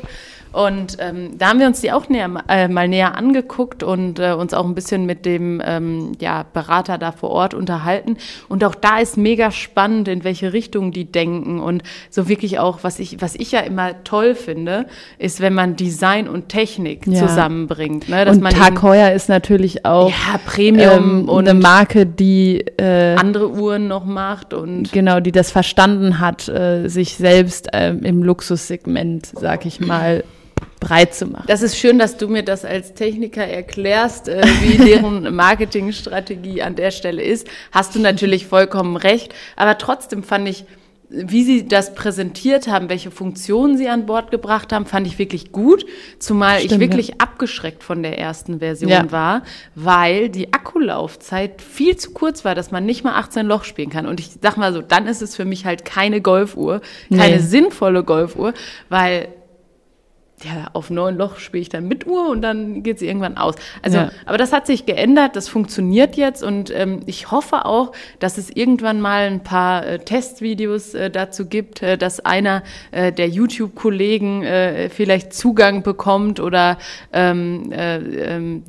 Und 0.56 0.96
ähm, 1.00 1.38
da 1.38 1.50
haben 1.50 1.60
wir 1.60 1.68
uns 1.68 1.82
die 1.82 1.92
auch 1.92 2.08
näher, 2.08 2.30
äh, 2.48 2.70
mal 2.70 2.88
näher 2.88 3.18
angeguckt 3.18 3.84
und 3.84 4.20
äh, 4.20 4.32
uns 4.32 4.54
auch 4.54 4.64
ein 4.64 4.74
bisschen 4.74 5.06
mit 5.06 5.26
dem 5.26 5.62
ähm, 5.66 6.14
ja, 6.22 6.46
Berater 6.54 6.98
da 6.98 7.12
vor 7.12 7.32
Ort 7.32 7.54
unterhalten. 7.54 8.16
Und 8.48 8.64
auch 8.64 8.74
da 8.74 9.00
ist 9.00 9.18
mega 9.18 9.52
spannend, 9.52 10.08
in 10.08 10.24
welche 10.24 10.54
Richtung 10.54 10.94
die 10.94 11.12
denken. 11.12 11.60
Und 11.60 11.84
so 12.10 12.30
wirklich 12.30 12.58
auch, 12.58 12.80
was 12.84 13.00
ich, 13.00 13.22
was 13.22 13.36
ich 13.36 13.52
ja 13.52 13.60
immer 13.60 14.02
toll 14.06 14.34
finde, 14.34 14.86
ist, 15.18 15.42
wenn 15.42 15.54
man 15.54 15.76
Design 15.76 16.30
und 16.30 16.48
Technik 16.48 17.06
Ja. 17.06 17.28
zusammenbringt. 17.28 18.08
Ne? 18.08 18.24
Dass 18.24 18.38
und 18.38 18.44
man 18.44 18.54
Tag 18.54 18.82
Heuer 18.82 19.12
ist 19.12 19.28
natürlich 19.28 19.86
auch 19.86 20.10
ja, 20.10 20.40
Premium 20.46 21.24
ähm, 21.24 21.30
und 21.30 21.50
eine 21.50 21.60
Marke, 21.60 22.06
die 22.06 22.62
äh, 22.78 23.16
andere 23.16 23.52
Uhren 23.52 23.90
noch 23.90 24.06
macht 24.06 24.54
und 24.54 24.94
genau, 24.94 25.20
die 25.20 25.34
das 25.34 25.52
verstanden 25.52 26.22
hat, 26.22 26.48
äh, 26.48 26.88
sich 26.88 27.18
selbst 27.18 27.68
ähm, 27.74 28.04
im 28.04 28.24
Luxussegment, 28.24 29.28
sag 29.38 29.66
ich 29.66 29.82
mal, 29.82 30.24
breit 30.80 31.14
zu 31.16 31.26
machen. 31.28 31.46
Das 31.48 31.62
ist 31.62 31.78
schön, 31.78 31.98
dass 32.00 32.18
du 32.18 32.28
mir 32.28 32.44
das 32.44 32.66
als 32.66 32.94
Techniker 32.94 33.44
erklärst, 33.46 34.28
äh, 34.28 34.42
wie 34.62 34.78
deren 34.86 35.36
Marketingstrategie 35.36 36.62
an 36.62 36.76
der 36.76 36.92
Stelle 36.92 37.22
ist. 37.24 37.48
Hast 37.72 37.96
du 37.96 38.00
natürlich 38.00 38.48
vollkommen 38.48 38.96
recht. 38.98 39.34
Aber 39.56 39.78
trotzdem 39.78 40.24
fand 40.24 40.48
ich, 40.48 40.66
wie 41.08 41.44
sie 41.44 41.68
das 41.68 41.94
präsentiert 41.94 42.68
haben, 42.68 42.90
welche 42.90 43.12
Funktionen 43.12 43.78
sie 43.78 43.88
an 43.90 44.08
Bord 44.08 44.32
gebracht 44.32 44.74
haben, 44.74 44.88
fand 44.88 45.06
ich 45.06 45.20
wirklich 45.20 45.52
gut. 45.52 45.86
Zumal 46.18 46.58
Stimmt, 46.60 46.72
ich 46.74 46.80
wirklich 46.80 47.08
ja. 47.10 47.14
abgeschreckt 47.20 47.84
von 47.84 48.02
der 48.02 48.18
ersten 48.18 48.58
Version 48.60 48.90
Ja. 48.90 49.12
war, 49.12 49.44
weil 49.76 50.30
die 50.30 50.52
Akkulaufzeit 50.52 51.62
viel 51.62 51.96
zu 51.96 52.12
kurz 52.12 52.44
war, 52.44 52.56
dass 52.56 52.72
man 52.72 52.86
nicht 52.88 53.04
mal 53.04 53.14
18 53.16 53.46
Loch 53.46 53.66
spielen 53.66 53.92
kann. 53.92 54.08
Und 54.08 54.20
ich 54.20 54.32
sag 54.42 54.58
mal 54.58 54.74
so, 54.74 54.82
dann 54.82 55.06
ist 55.06 55.22
es 55.22 55.36
für 55.36 55.46
mich 55.46 55.66
halt 55.66 55.86
keine 55.86 56.22
Golfuhr, 56.22 56.82
keine 57.10 57.36
Nee. 57.36 57.40
sinnvolle 57.40 58.04
Golfuhr, 58.04 58.54
weil 58.90 59.28
ja, 60.44 60.70
auf 60.74 60.90
neun 60.90 61.18
Loch 61.18 61.38
spiele 61.38 61.62
ich 61.62 61.70
dann 61.70 61.88
mit 61.88 62.06
Uhr 62.06 62.30
und 62.30 62.42
dann 62.42 62.84
geht 62.84 63.00
sie 63.00 63.08
irgendwann 63.08 63.38
aus. 63.38 63.56
Also, 63.82 64.00
Ja. 64.00 64.12
aber 64.26 64.38
das 64.38 64.52
hat 64.52 64.68
sich 64.68 64.86
geändert, 64.86 65.36
das 65.36 65.48
funktioniert 65.48 66.18
jetzt 66.18 66.44
und 66.44 66.72
ähm, 66.76 67.02
ich 67.06 67.32
hoffe 67.32 67.66
auch, 67.66 67.94
dass 68.20 68.38
es 68.38 68.50
irgendwann 68.50 69.00
mal 69.00 69.28
ein 69.28 69.42
paar 69.44 69.86
äh, 69.86 70.00
Testvideos 70.00 70.94
äh, 70.94 71.10
dazu 71.10 71.46
gibt, 71.48 71.82
äh, 71.82 71.98
dass 71.98 72.20
einer 72.20 72.64
äh, 72.92 73.14
der 73.14 73.30
YouTube-Kollegen 73.30 74.44
äh, 74.44 74.90
vielleicht 74.90 75.34
Zugang 75.34 75.84
bekommt 75.84 76.40
oder 76.40 76.78
ähm, 77.14 77.72
äh, 77.72 77.98
ähm, 77.98 78.64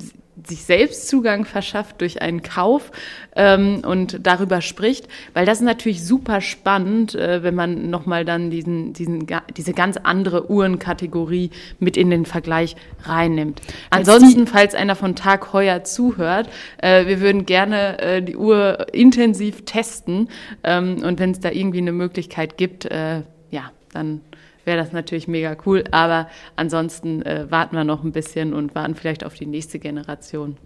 sich 0.47 0.63
selbst 0.63 1.07
Zugang 1.07 1.45
verschafft 1.45 2.01
durch 2.01 2.21
einen 2.21 2.41
Kauf 2.41 2.91
ähm, 3.35 3.81
und 3.85 4.25
darüber 4.25 4.61
spricht, 4.61 5.07
weil 5.33 5.45
das 5.45 5.59
ist 5.59 5.65
natürlich 5.65 6.03
super 6.03 6.41
spannend, 6.41 7.15
äh, 7.15 7.43
wenn 7.43 7.55
man 7.55 7.89
nochmal 7.89 8.25
dann 8.25 8.49
diesen, 8.49 8.93
diesen, 8.93 9.27
diese 9.55 9.73
ganz 9.73 9.97
andere 9.97 10.49
Uhrenkategorie 10.49 11.51
mit 11.79 11.97
in 11.97 12.09
den 12.09 12.25
Vergleich 12.25 12.75
reinnimmt. 13.03 13.61
Ansonsten, 13.89 14.47
falls 14.47 14.75
einer 14.75 14.95
von 14.95 15.15
Tag 15.15 15.53
Heuer 15.53 15.83
zuhört, 15.83 16.49
äh, 16.77 17.05
wir 17.05 17.21
würden 17.21 17.45
gerne 17.45 17.99
äh, 17.99 18.21
die 18.21 18.35
Uhr 18.35 18.87
intensiv 18.93 19.65
testen 19.65 20.29
ähm, 20.63 21.03
und 21.03 21.19
wenn 21.19 21.31
es 21.31 21.39
da 21.39 21.51
irgendwie 21.51 21.79
eine 21.79 21.91
Möglichkeit 21.91 22.57
gibt, 22.57 22.85
äh, 22.85 23.21
ja, 23.49 23.71
dann 23.93 24.21
wäre 24.67 24.77
das 24.77 24.91
natürlich 24.91 25.27
mega 25.27 25.57
cool. 25.65 25.83
Aber 25.91 26.27
ansonsten 26.55 27.23
äh, 27.23 27.49
warten 27.49 27.75
wir 27.75 27.83
noch 27.83 28.03
ein 28.03 28.11
bisschen 28.11 28.53
und 28.53 28.75
warten 28.75 28.93
vielleicht 28.93 29.25
auf 29.25 29.33
die 29.33 29.47
nächste 29.47 29.79
Generation. 29.79 30.57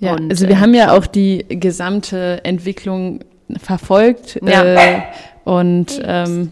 Ja, 0.00 0.14
Und, 0.14 0.30
also 0.30 0.46
wir 0.46 0.56
äh, 0.56 0.58
haben 0.58 0.74
ja 0.74 0.92
auch 0.92 1.06
die 1.06 1.46
gesamte 1.48 2.44
Entwicklung 2.44 3.20
verfolgt. 3.58 4.38
Ja. 4.46 4.64
Äh, 4.64 5.02
und 5.44 6.02
ähm, 6.04 6.50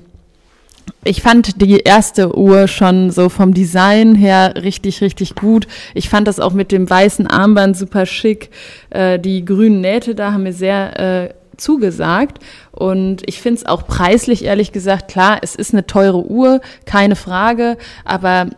ich 1.03 1.21
fand 1.21 1.61
die 1.61 1.81
erste 1.81 2.37
Uhr 2.39 2.69
schon 2.69 3.11
so 3.11 3.29
vom 3.29 3.53
Design 3.53 4.15
her 4.15 4.55
richtig, 4.63 5.03
richtig 5.03 5.35
gut. 5.35 5.67
Ich 5.93 6.09
fand 6.09 6.27
das 6.29 6.41
auch 6.41 6.53
mit 6.53 6.73
dem 6.73 6.89
weißen 6.89 7.27
Armband 7.27 7.77
super 7.77 8.07
schick. 8.07 8.51
Äh, 8.91 9.19
die 9.19 9.45
grünen 9.45 9.81
Nähte 9.81 10.15
da 10.15 10.33
haben 10.33 10.45
mir 10.45 10.53
sehr 10.53 10.99
äh, 10.99 11.35
zugesagt. 11.57 12.39
Und 12.73 13.23
ich 13.27 13.41
finde 13.41 13.61
es 13.61 13.67
auch 13.67 13.87
preislich, 13.87 14.45
ehrlich 14.45 14.73
gesagt, 14.73 15.09
klar, 15.09 15.39
es 15.43 15.55
ist 15.55 15.73
eine 15.73 15.87
teure 15.87 16.27
Uhr, 16.27 16.61
keine 16.85 17.17
Frage, 17.17 17.77
aber 18.05 18.49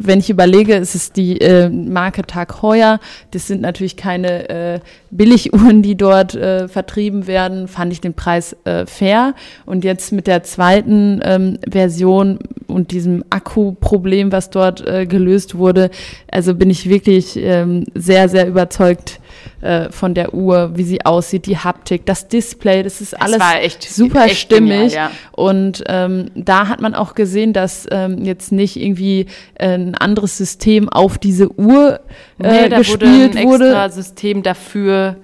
wenn 0.00 0.20
ich 0.20 0.30
überlege, 0.30 0.74
es 0.74 0.94
ist 0.94 1.16
die 1.16 1.40
äh, 1.40 1.68
Marke 1.68 2.22
Tag 2.22 2.62
Heuer, 2.62 3.00
das 3.32 3.46
sind 3.46 3.60
natürlich 3.60 3.96
keine 3.96 4.48
äh, 4.48 4.80
Billiguhren, 5.10 5.82
die 5.82 5.96
dort 5.96 6.34
äh, 6.34 6.68
vertrieben 6.68 7.26
werden, 7.26 7.68
fand 7.68 7.92
ich 7.92 8.00
den 8.00 8.14
Preis 8.14 8.56
äh, 8.64 8.86
fair. 8.86 9.34
Und 9.66 9.84
jetzt 9.84 10.12
mit 10.12 10.26
der 10.26 10.42
zweiten 10.42 11.20
ähm, 11.24 11.58
Version 11.68 12.38
und 12.66 12.92
diesem 12.92 13.24
Akku-Problem, 13.30 14.30
was 14.32 14.50
dort 14.50 14.86
äh, 14.86 15.06
gelöst 15.06 15.56
wurde, 15.56 15.90
also 16.30 16.54
bin 16.54 16.70
ich 16.70 16.88
wirklich 16.88 17.36
ähm, 17.36 17.84
sehr, 17.94 18.28
sehr 18.28 18.46
überzeugt 18.46 19.20
äh, 19.60 19.90
von 19.90 20.14
der 20.14 20.34
Uhr, 20.34 20.72
wie 20.76 20.82
sie 20.84 21.04
aussieht, 21.04 21.46
die 21.46 21.58
Haptik, 21.58 22.06
das 22.06 22.28
Display, 22.28 22.82
das 22.82 23.00
ist 23.00 23.20
alles 23.20 23.40
echt- 23.60 23.82
super 23.82 24.24
echt 24.26 24.38
stimmig. 24.38 24.92
genial, 24.92 24.92
ja. 24.92 25.10
Und 25.32 25.84
ähm, 25.88 26.30
da 26.34 26.68
hat 26.68 26.80
man 26.80 26.94
auch 26.94 27.14
gesehen, 27.14 27.52
dass 27.52 27.86
ähm, 27.90 28.24
jetzt 28.24 28.52
nicht 28.52 28.76
irgendwie 28.76 29.26
äh, 29.54 29.74
ein 29.74 29.94
anderes 29.94 30.36
System 30.36 30.88
auf 30.88 31.18
diese 31.18 31.50
Uhr 31.58 32.00
äh, 32.42 32.62
Nee, 32.62 32.68
da 32.68 32.76
wurde 32.76 32.98
gespielt 32.98 33.36
ein 33.36 33.46
wurde. 33.48 33.64
extra 33.66 33.88
System 33.90 34.42
dafür 34.42 35.16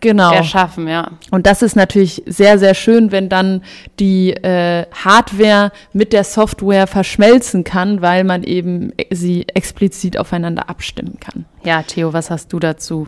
Genau. 0.00 0.32
erschaffen, 0.32 0.88
ja. 0.88 1.12
Und 1.30 1.46
das 1.46 1.62
ist 1.62 1.76
natürlich 1.76 2.24
sehr, 2.26 2.58
sehr 2.58 2.74
schön, 2.74 3.12
wenn 3.12 3.28
dann 3.28 3.62
die 4.00 4.32
äh, 4.32 4.86
Hardware 4.92 5.70
mit 5.92 6.12
der 6.12 6.24
Software 6.24 6.88
verschmelzen 6.88 7.62
kann, 7.62 8.02
weil 8.02 8.24
man 8.24 8.42
eben 8.42 8.92
äh, 8.96 9.14
sie 9.14 9.46
explizit 9.54 10.18
aufeinander 10.18 10.68
abstimmen 10.68 11.18
kann. 11.20 11.44
Ja, 11.62 11.82
Theo, 11.84 12.12
was 12.12 12.28
hast 12.28 12.52
du 12.52 12.58
dazu? 12.58 13.06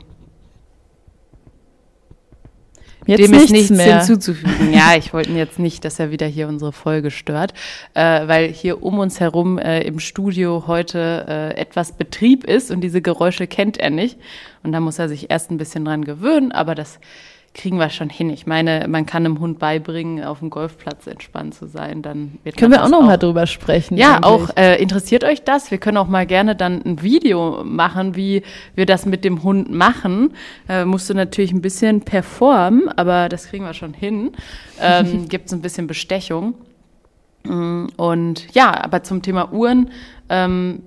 Jetzt 3.07 3.19
Dem 3.21 3.35
ist 3.35 3.51
nichts 3.51 3.71
mehr. 3.71 3.99
hinzuzufügen. 3.99 4.73
Ja, 4.73 4.95
ich 4.97 5.13
wollte 5.13 5.33
jetzt 5.33 5.59
nicht, 5.59 5.85
dass 5.85 5.99
er 5.99 6.11
wieder 6.11 6.27
hier 6.27 6.49
unsere 6.49 6.73
Folge 6.73 7.11
stört, 7.11 7.55
äh, 7.95 8.27
weil 8.29 8.49
hier 8.49 8.83
um 8.83 8.99
uns 8.99 9.21
herum 9.21 9.59
äh, 9.59 9.81
im 9.83 9.99
Studio 10.01 10.65
heute 10.67 11.27
äh, 11.29 11.61
etwas 11.61 11.93
Betrieb 11.93 12.45
ist 12.45 12.71
und 12.71 12.83
diese 12.83 13.01
Geräusche 13.01 13.47
kennt 13.47 13.79
er 13.79 13.91
nicht. 13.91 14.19
Und 14.63 14.73
da 14.73 14.81
muss 14.81 14.99
er 14.99 15.09
sich 15.09 15.31
erst 15.31 15.51
ein 15.51 15.57
bisschen 15.57 15.85
dran 15.85 16.05
gewöhnen, 16.05 16.53
aber 16.53 16.75
das 16.75 17.01
kriegen 17.53 17.79
wir 17.79 17.91
schon 17.91 18.09
hin. 18.09 18.31
Ich 18.31 18.47
meine, 18.47 18.87
man 18.89 19.07
kann 19.07 19.25
einem 19.25 19.41
Hund 19.41 19.59
beibringen, 19.59 20.25
auf 20.25 20.39
dem 20.39 20.51
Golfplatz 20.51 21.07
entspannt 21.09 21.55
zu 21.55 21.67
sein. 21.67 22.01
Dann 22.01 22.39
wird 22.45 22.57
Können 22.57 22.73
wir 22.73 22.85
auch 22.85 22.89
noch 22.89 23.03
mal 23.03 23.17
drüber 23.17 23.47
sprechen. 23.47 23.97
Ja, 23.97 24.17
eigentlich. 24.17 24.25
auch 24.25 24.57
äh, 24.57 24.81
interessiert 24.81 25.25
euch 25.25 25.43
das? 25.43 25.71
Wir 25.73 25.79
können 25.79 25.97
auch 25.97 26.07
mal 26.07 26.27
gerne 26.27 26.55
dann 26.55 26.81
ein 26.85 27.03
Video 27.03 27.65
machen, 27.65 28.15
wie 28.15 28.43
wir 28.77 28.87
das 28.87 29.05
mit 29.05 29.25
dem 29.25 29.43
Hund 29.43 29.71
machen. 29.71 30.33
Äh, 30.69 30.85
musst 30.85 31.11
du 31.11 31.15
natürlich 31.15 31.53
ein 31.53 31.61
bisschen 31.61 32.03
performen, 32.03 32.89
aber 32.89 33.29
das 33.29 33.49
kriegen 33.49 33.65
wir 33.65 33.75
schon 33.75 33.95
hin. 33.95 34.31
Ähm, 34.81 35.27
Gibt 35.29 35.47
es 35.47 35.53
ein 35.53 35.61
bisschen 35.61 35.89
Bestechung. 35.89 36.55
Mm, 37.43 37.87
Und 37.97 38.55
ja, 38.55 38.73
aber 38.85 39.03
zum 39.03 39.23
Thema 39.23 39.53
Uhren, 39.53 39.91
ähm, 40.29 40.83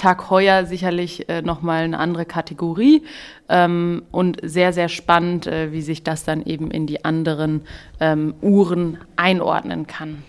Tag 0.00 0.30
Heuer 0.30 0.64
sicherlich 0.64 1.28
äh, 1.28 1.42
nochmal 1.42 1.84
eine 1.84 1.98
andere 1.98 2.24
Kategorie 2.24 3.02
ähm, 3.50 4.02
und 4.10 4.38
sehr, 4.42 4.72
sehr 4.72 4.88
spannend, 4.88 5.46
äh, 5.46 5.72
wie 5.72 5.82
sich 5.82 6.02
das 6.02 6.24
dann 6.24 6.42
eben 6.42 6.70
in 6.70 6.86
die 6.86 7.04
anderen 7.04 7.60
ähm, 8.00 8.34
Uhren 8.40 8.96
einordnen 9.16 9.86
kann. 9.86 10.22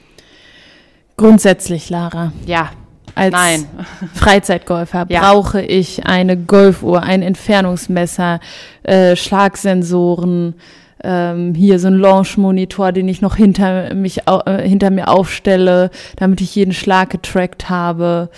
Grundsätzlich, 1.16 1.90
Lara, 1.90 2.34
Ja, 2.46 2.72
als 3.16 3.32
Nein. 3.32 3.66
Freizeitgolfer 4.13 5.06
Ja. 5.08 5.22
brauche 5.22 5.62
ich 5.62 6.06
eine 6.06 6.36
Golfuhr, 6.36 7.04
ein 7.04 7.22
Entfernungsmesser, 7.22 8.42
äh, 8.84 9.16
Schlagsensoren, 9.16 10.56
ähm, 11.04 11.56
hier 11.56 11.80
so 11.80 11.88
ein 11.88 11.96
Launch-Monitor, 11.98 12.92
den 12.92 13.08
ich 13.08 13.22
noch 13.22 13.38
hinter, 13.38 13.94
mich, 13.94 14.28
äh, 14.28 14.68
hinter 14.68 14.90
mir 14.92 15.08
aufstelle, 15.08 15.92
damit 16.18 16.42
ich 16.42 16.56
jeden 16.56 16.74
Schlag 16.74 17.10
getrackt 17.10 17.70
habe. 17.70 18.30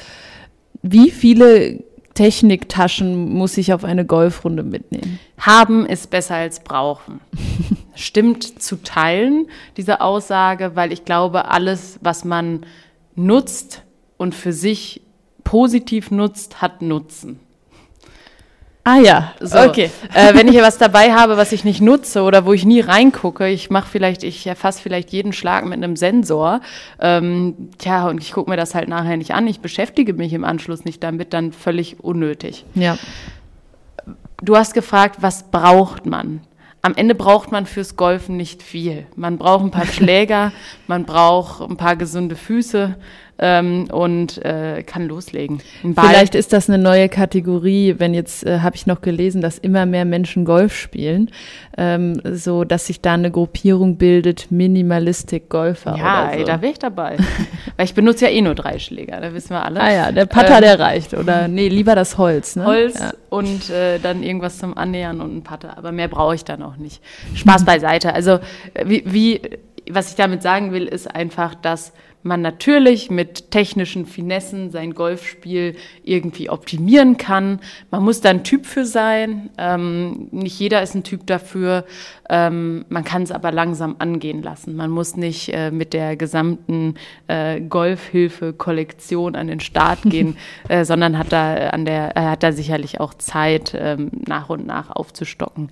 Wie 0.84 1.12
viele 1.12 1.82
Techniktaschen 2.13 3.34
muss 3.34 3.58
ich 3.58 3.74
auf 3.74 3.84
eine 3.84 4.06
Golfrunde 4.06 4.63
mitnehmen? 4.63 5.20
Haben 5.38 5.86
ist 5.86 6.10
besser 6.12 6.36
als 6.36 6.60
brauchen. 6.60 7.22
Stimmt 7.96 8.62
zu 8.62 8.84
teilen, 8.84 9.48
diese 9.78 10.02
Aussage, 10.02 10.75
weil 10.75 10.92
ich 10.92 11.06
glaube, 11.06 11.46
alles, 11.46 12.00
was 12.02 12.25
man 12.25 12.66
nutzt 13.16 13.84
und 14.18 14.36
für 14.36 14.54
sich 14.54 15.02
positiv 15.44 16.12
nutzt, 16.12 16.62
hat 16.62 16.82
Nutzen. 16.82 17.40
Ah 18.86 18.98
ja, 18.98 19.34
So, 19.40 19.60
okay. 19.60 19.90
Äh, 20.13 20.36
wenn 20.36 20.50
ich 20.50 20.58
was 20.58 20.78
dabei 20.78 21.13
habe, 21.13 21.38
was 21.38 21.54
ich 21.54 21.63
nicht 21.63 21.80
nutze 21.80 22.22
oder 22.24 22.46
wo 22.46 22.52
ich 22.52 22.66
nie 22.66 22.82
reingucke, 22.82 23.48
ich 23.48 23.70
mache 23.70 23.88
vielleicht, 23.90 24.24
ich 24.24 24.46
erfasse 24.46 24.82
vielleicht 24.82 25.12
jeden 25.12 25.32
Schlag 25.32 25.63
mit 25.63 25.75
einem 25.75 25.96
Sensor, 25.96 26.60
ähm, 27.00 27.70
tja, 27.78 28.10
und 28.10 28.22
ich 28.22 28.34
gucke 28.34 28.50
mir 28.50 28.58
das 28.58 28.75
halt 28.75 28.90
nachher 28.90 29.16
nicht 29.16 29.34
an, 29.34 29.48
ich 29.48 29.62
beschäftige 29.62 30.13
mich 30.13 30.34
im 30.34 30.44
Anschluss 30.44 30.84
nicht 30.84 31.02
damit, 31.02 31.32
dann 31.32 31.54
völlig 31.54 32.04
unnötig. 32.04 32.66
Ja. 32.75 32.98
Du 34.42 34.58
hast 34.58 34.74
gefragt, 34.74 35.18
was 35.22 35.44
braucht 35.50 36.06
man? 36.06 36.42
Am 36.82 36.94
Ende 36.96 37.16
braucht 37.16 37.54
man 37.54 37.66
fürs 37.66 37.96
Golfen 37.96 38.36
nicht 38.36 38.62
viel. 38.62 39.08
Man 39.16 39.38
braucht 39.38 39.63
ein 39.63 39.72
paar 39.72 39.86
Schläger, 39.94 40.52
man 40.88 41.06
braucht 41.06 41.62
ein 41.62 41.78
paar 41.78 41.96
gesunde 41.96 42.36
Füße 42.36 42.98
ähm, 43.40 43.88
und 43.92 44.44
äh, 44.46 44.84
kann 44.84 45.08
loslegen. 45.08 45.60
Vielleicht 45.82 46.36
ist 46.36 46.54
das 46.54 46.70
eine 46.70 46.78
neue 46.82 47.10
Kategorie, 47.10 47.96
wenn 47.98 48.13
jetzt 48.13 48.46
äh, 48.46 48.60
habe 48.60 48.75
ich 48.75 48.86
noch 48.86 49.02
gelesen, 49.02 49.42
dass 49.42 49.58
immer 49.58 49.86
mehr 49.86 50.06
Menschen 50.06 50.46
Golf 50.46 50.75
spielen, 50.75 51.32
ähm, 51.78 52.22
so 52.24 52.63
dass 52.63 52.86
sich 52.88 53.02
da 53.02 53.13
eine 53.13 53.32
Gruppierung 53.32 53.98
bildet, 53.98 54.52
Minimalistic 54.52 55.50
Golfer 55.50 55.96
ja, 55.98 56.24
oder 56.25 56.34
so. 56.34 56.40
ey, 56.40 56.46
da 56.46 56.62
wäre 56.62 56.72
ich 56.74 56.80
dabei. 56.80 57.18
Weil 57.78 57.86
ich 57.86 57.94
benutze 57.96 58.25
ja 58.25 58.32
eh 58.32 58.42
nur 58.42 58.56
drei 58.56 58.78
Schläger, 58.80 59.20
da 59.20 59.34
wissen 59.34 59.50
wir 59.52 59.63
alle. 59.66 59.82
ah 59.82 59.92
ja, 59.92 60.12
der 60.12 60.25
Putter, 60.28 60.56
Ähm, 60.58 60.62
der 60.62 60.80
reicht 60.80 61.13
oder 61.16 61.48
nee, 61.48 61.68
lieber 61.70 61.96
das 61.96 62.18
Holz, 62.18 62.56
ne? 62.56 62.66
Holz 62.66 63.00
Ja. 63.00 63.13
und 63.30 63.70
äh, 63.72 63.98
dann 64.00 64.22
irgendwas 64.24 64.60
zum 64.60 64.78
Annähern 64.78 65.22
und 65.22 65.36
ein 65.38 65.44
Putter. 65.44 65.78
Aber 65.78 65.92
mehr 65.92 66.08
brauche 66.08 66.36
ich 66.36 66.46
dann 66.46 66.62
auch 66.62 66.78
nicht. 66.78 67.02
Spaß 67.36 67.66
beiseite. 67.66 68.13
Also 68.13 68.40
äh, 68.75 68.86
wie, 68.86 69.04
wie, 69.06 69.42
was 69.90 70.10
ich 70.12 70.16
damit 70.16 70.44
sagen 70.44 70.72
will, 70.72 70.86
ist 70.86 71.13
einfach, 71.13 71.56
dass 71.56 71.94
man 72.24 72.42
natürlich 72.42 73.12
mit 73.12 73.51
technischen 73.51 74.06
Finessen 74.06 74.72
sein 74.72 74.94
Golfspiel 74.94 75.75
irgendwie 76.03 76.50
optimieren 76.50 77.18
kann. 77.18 77.60
Man 77.92 78.03
muss 78.03 78.22
da 78.22 78.30
ein 78.30 78.44
Typ 78.44 78.65
für 78.65 78.86
sein. 78.86 79.50
Ähm, 79.58 80.30
nicht 80.32 80.60
jeder 80.60 80.82
ist 80.82 80.96
ein 80.96 81.03
Typ 81.03 81.27
dafür. 81.27 81.86
Ähm, 82.30 82.86
man 82.89 83.03
kann 83.03 83.24
es 83.24 83.32
aber 83.32 83.51
langsam 83.51 83.98
angehen 84.00 84.42
lassen. 84.42 84.75
Man 84.75 84.89
muss 84.89 85.15
nicht 85.18 85.53
äh, 85.53 85.72
mit 85.72 85.94
der 85.94 86.15
gesamten 86.15 86.96
äh, 87.27 87.60
Golfhilfe-Kollektion 87.60 89.36
an 89.36 89.48
den 89.48 89.60
Start 89.60 90.00
gehen, 90.06 90.38
äh, 90.70 90.86
sondern 90.86 91.18
hat 91.18 91.32
da 91.32 91.70
an 91.70 91.86
der, 91.86 92.13
hat 92.15 92.44
da 92.44 92.51
sicherlich 92.51 93.00
auch 93.00 93.13
Zeit, 93.13 93.75
ähm, 93.77 94.10
nach 94.25 94.50
und 94.50 94.65
nach 94.65 94.89
aufzustocken. 94.89 95.70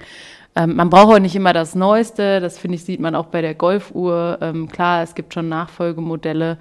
Ähm, 0.56 0.76
man 0.76 0.90
braucht 0.90 1.16
auch 1.16 1.20
nicht 1.20 1.36
immer 1.36 1.54
das 1.54 1.76
Neueste, 1.76 2.42
das 2.42 2.58
finde 2.58 2.76
ich, 2.76 2.84
sieht 2.84 3.00
man 3.00 3.16
auch 3.16 3.28
bei 3.28 3.42
der 3.42 3.56
Golfuhr. 3.56 4.38
Ähm, 4.42 4.68
klar, 4.68 5.02
es 5.04 5.16
gibt 5.16 5.34
schon 5.34 5.48
Nachfolgemodelle, 5.48 6.58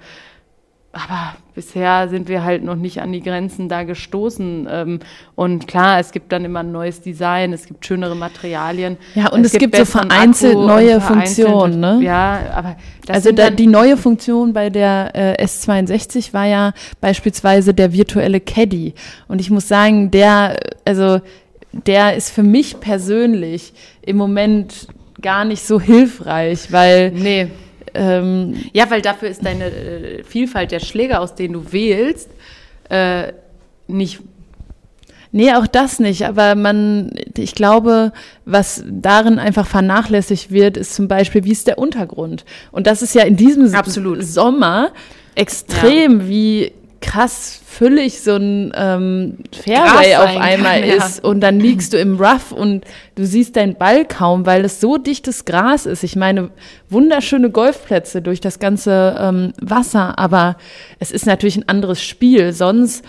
aber 0.93 1.35
bisher 1.55 2.09
sind 2.09 2.27
wir 2.27 2.43
halt 2.43 2.63
noch 2.63 2.75
nicht 2.75 3.01
an 3.01 3.13
die 3.13 3.21
Grenzen 3.21 3.69
da 3.69 3.83
gestoßen. 3.83 4.67
Ähm, 4.69 4.99
und 5.35 5.67
klar, 5.67 5.99
es 5.99 6.11
gibt 6.11 6.31
dann 6.33 6.43
immer 6.43 6.61
ein 6.61 6.71
neues 6.71 7.01
Design, 7.01 7.53
es 7.53 7.65
gibt 7.65 7.85
schönere 7.85 8.15
Materialien. 8.15 8.97
Ja, 9.15 9.29
und 9.29 9.41
es, 9.41 9.53
es 9.53 9.59
gibt, 9.59 9.73
gibt 9.73 9.87
so 9.87 9.99
vereinzelt 9.99 10.55
Akku 10.55 10.67
neue 10.67 10.99
Funktionen. 10.99 11.79
Ne? 11.79 11.99
Ja, 12.01 12.39
aber 12.53 12.75
also 13.07 13.31
da, 13.31 13.49
die 13.49 13.67
neue 13.67 13.95
Funktion 13.95 14.51
bei 14.51 14.69
der 14.69 15.11
äh, 15.13 15.43
S62 15.45 16.33
war 16.33 16.45
ja 16.45 16.73
beispielsweise 16.99 17.73
der 17.73 17.93
virtuelle 17.93 18.41
Caddy. 18.41 18.93
Und 19.29 19.39
ich 19.39 19.49
muss 19.49 19.69
sagen, 19.69 20.11
der, 20.11 20.57
also 20.83 21.21
der 21.71 22.15
ist 22.15 22.31
für 22.31 22.43
mich 22.43 22.79
persönlich 22.79 23.73
im 24.01 24.17
Moment 24.17 24.87
gar 25.21 25.45
nicht 25.45 25.63
so 25.63 25.79
hilfreich, 25.79 26.71
weil. 26.71 27.11
Nee. 27.11 27.47
Ähm, 27.93 28.55
ja, 28.71 28.89
weil 28.89 29.01
dafür 29.01 29.27
ist 29.27 29.45
deine 29.45 29.65
äh, 29.65 30.23
Vielfalt 30.23 30.71
der 30.71 30.79
Schläger, 30.79 31.19
aus 31.19 31.35
denen 31.35 31.55
du 31.55 31.73
wählst, 31.73 32.29
äh, 32.89 33.33
nicht 33.87 34.21
Nee, 35.33 35.53
auch 35.53 35.67
das 35.67 35.99
nicht. 35.99 36.25
Aber 36.25 36.55
man, 36.55 37.11
ich 37.37 37.55
glaube, 37.55 38.11
was 38.45 38.83
darin 38.85 39.39
einfach 39.39 39.65
vernachlässigt 39.65 40.51
wird, 40.51 40.75
ist 40.75 40.93
zum 40.93 41.07
Beispiel, 41.07 41.45
wie 41.45 41.51
ist 41.51 41.67
der 41.67 41.77
Untergrund? 41.77 42.43
Und 42.71 42.85
das 42.85 43.01
ist 43.01 43.15
ja 43.15 43.23
in 43.23 43.37
diesem 43.37 43.73
Absolut. 43.73 44.23
Sommer 44.23 44.91
extrem, 45.35 46.21
ja. 46.21 46.27
wie 46.27 46.71
krass 47.01 47.59
füllig 47.65 48.21
so 48.21 48.35
ein 48.35 48.71
ähm, 48.75 49.37
Fairway 49.63 50.15
auf 50.15 50.37
einmal 50.37 50.81
kann, 50.81 50.89
ist 50.89 51.23
ja. 51.23 51.29
und 51.29 51.41
dann 51.41 51.59
liegst 51.59 51.93
du 51.93 51.97
im 51.97 52.17
Rough 52.17 52.51
und 52.51 52.85
du 53.15 53.25
siehst 53.25 53.55
deinen 53.55 53.75
Ball 53.75 54.05
kaum, 54.05 54.45
weil 54.45 54.63
es 54.63 54.79
so 54.79 54.97
dichtes 54.97 55.45
Gras 55.45 55.85
ist. 55.85 56.03
Ich 56.03 56.15
meine, 56.15 56.51
wunderschöne 56.89 57.49
Golfplätze 57.49 58.21
durch 58.21 58.39
das 58.39 58.59
ganze 58.59 59.17
ähm, 59.19 59.53
Wasser, 59.59 60.19
aber 60.19 60.57
es 60.99 61.11
ist 61.11 61.25
natürlich 61.25 61.57
ein 61.57 61.67
anderes 61.67 62.01
Spiel. 62.01 62.53
Sonst 62.53 63.03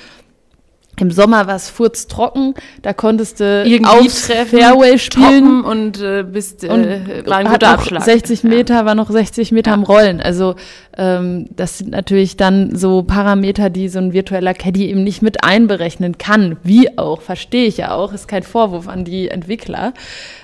im 1.01 1.11
Sommer 1.11 1.47
war 1.47 1.57
es 1.57 1.71
furztrocken, 1.71 2.55
da 2.83 2.93
konntest 2.93 3.41
du 3.41 3.65
irgendwie 3.65 4.09
treffen, 4.09 4.59
Fairway 4.59 4.99
spielen 4.99 5.65
und 5.65 6.01
äh, 6.03 6.23
bist 6.23 6.65
äh, 6.65 6.69
und 6.69 7.27
war 7.27 7.39
ein 7.39 7.49
guter 7.49 7.71
Abschlag. 7.71 8.03
60 8.03 8.45
Meter 8.45 8.75
ja. 8.75 8.85
war 8.85 8.95
noch 8.95 9.11
60 9.11 9.53
Meter 9.53 9.71
ja. 9.71 9.75
am 9.75 9.85
Rollen. 9.85 10.21
Also 10.21 10.55
ähm, 10.99 11.47
das 11.57 11.79
sind 11.79 11.91
natürlich 11.91 12.37
dann 12.37 12.77
so 12.77 13.03
Parameter, 13.03 13.71
die 13.71 13.89
so 13.89 14.01
ein 14.01 14.13
virtueller 14.13 14.53
Caddy 14.53 14.91
eben 14.91 15.03
nicht 15.03 15.23
mit 15.23 15.43
einberechnen 15.43 16.19
kann. 16.19 16.59
Wie 16.63 16.99
auch, 16.99 17.23
verstehe 17.23 17.67
ich 17.67 17.79
ja 17.79 17.93
auch, 17.95 18.13
ist 18.13 18.29
kein 18.29 18.43
Vorwurf 18.43 18.87
an 18.87 19.05
die 19.05 19.29
Entwickler. 19.29 19.95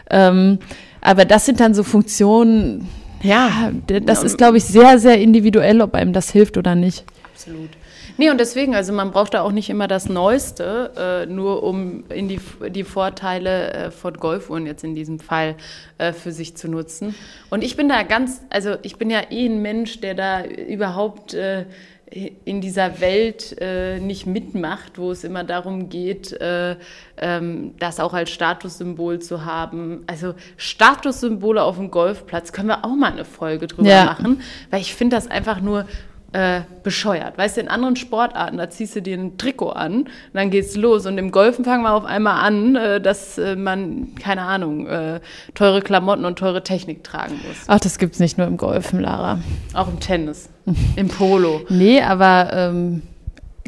Ähm, 0.08 0.60
aber 1.02 1.26
das 1.26 1.44
sind 1.44 1.60
dann 1.60 1.74
so 1.74 1.82
Funktionen, 1.82 2.88
ja, 3.22 3.70
das 3.86 4.22
ist, 4.22 4.38
glaube 4.38 4.56
ich, 4.56 4.64
sehr, 4.64 4.98
sehr 4.98 5.20
individuell, 5.20 5.82
ob 5.82 5.94
einem 5.94 6.14
das 6.14 6.30
hilft 6.30 6.56
oder 6.56 6.74
nicht. 6.74 7.04
Absolut. 7.34 7.70
Nee, 8.16 8.30
und 8.30 8.38
deswegen, 8.38 8.74
also 8.74 8.92
man 8.92 9.10
braucht 9.10 9.34
da 9.34 9.42
auch 9.42 9.52
nicht 9.52 9.70
immer 9.70 9.88
das 9.88 10.08
Neueste, 10.08 10.92
äh, 10.96 11.26
nur 11.26 11.62
um 11.62 12.04
in 12.08 12.28
die, 12.28 12.40
die 12.70 12.84
Vorteile 12.84 13.72
äh, 13.72 13.90
von 13.90 14.14
Golfuhren 14.14 14.66
jetzt 14.66 14.84
in 14.84 14.94
diesem 14.94 15.20
Fall 15.20 15.56
äh, 15.98 16.12
für 16.12 16.32
sich 16.32 16.56
zu 16.56 16.68
nutzen. 16.68 17.14
Und 17.50 17.62
ich 17.62 17.76
bin 17.76 17.88
da 17.88 18.02
ganz, 18.02 18.42
also 18.50 18.76
ich 18.82 18.96
bin 18.96 19.10
ja 19.10 19.20
eh 19.30 19.46
ein 19.46 19.60
Mensch, 19.62 20.00
der 20.00 20.14
da 20.14 20.44
überhaupt 20.44 21.34
äh, 21.34 21.66
in 22.10 22.60
dieser 22.60 23.00
Welt 23.00 23.56
äh, 23.60 23.98
nicht 24.00 24.26
mitmacht, 24.26 24.98
wo 24.98 25.10
es 25.10 25.24
immer 25.24 25.44
darum 25.44 25.88
geht, 25.88 26.32
äh, 26.40 26.76
ähm, 27.18 27.74
das 27.78 28.00
auch 28.00 28.14
als 28.14 28.30
Statussymbol 28.30 29.18
zu 29.18 29.44
haben. 29.44 30.04
Also 30.06 30.34
Statussymbole 30.56 31.62
auf 31.62 31.76
dem 31.76 31.90
Golfplatz 31.90 32.52
können 32.52 32.68
wir 32.68 32.84
auch 32.84 32.96
mal 32.96 33.12
eine 33.12 33.24
Folge 33.24 33.66
drüber 33.66 33.88
ja. 33.88 34.04
machen, 34.06 34.40
weil 34.70 34.80
ich 34.80 34.94
finde 34.94 35.16
das 35.16 35.28
einfach 35.28 35.60
nur 35.60 35.86
äh, 36.32 36.60
bescheuert. 36.82 37.38
Weißt 37.38 37.56
du, 37.56 37.62
in 37.62 37.68
anderen 37.68 37.96
Sportarten, 37.96 38.58
da 38.58 38.68
ziehst 38.68 38.94
du 38.96 39.02
dir 39.02 39.16
ein 39.16 39.38
Trikot 39.38 39.70
an 39.70 40.00
und 40.00 40.08
dann 40.34 40.50
geht's 40.50 40.76
los. 40.76 41.06
Und 41.06 41.16
im 41.16 41.30
Golfen 41.30 41.64
fangen 41.64 41.82
wir 41.82 41.92
auf 41.92 42.04
einmal 42.04 42.44
an, 42.44 42.76
äh, 42.76 43.00
dass 43.00 43.38
äh, 43.38 43.56
man, 43.56 44.14
keine 44.16 44.42
Ahnung, 44.42 44.86
äh, 44.86 45.20
teure 45.54 45.80
Klamotten 45.80 46.24
und 46.24 46.38
teure 46.38 46.62
Technik 46.62 47.02
tragen 47.02 47.34
muss. 47.46 47.56
Ach, 47.66 47.80
das 47.80 47.98
gibt's 47.98 48.18
nicht 48.18 48.36
nur 48.36 48.46
im 48.46 48.58
Golfen, 48.58 49.00
Lara. 49.00 49.38
Auch 49.72 49.88
im 49.88 50.00
Tennis, 50.00 50.50
im 50.96 51.08
Polo. 51.08 51.62
Nee, 51.70 52.02
aber 52.02 52.50
ähm, 52.52 53.02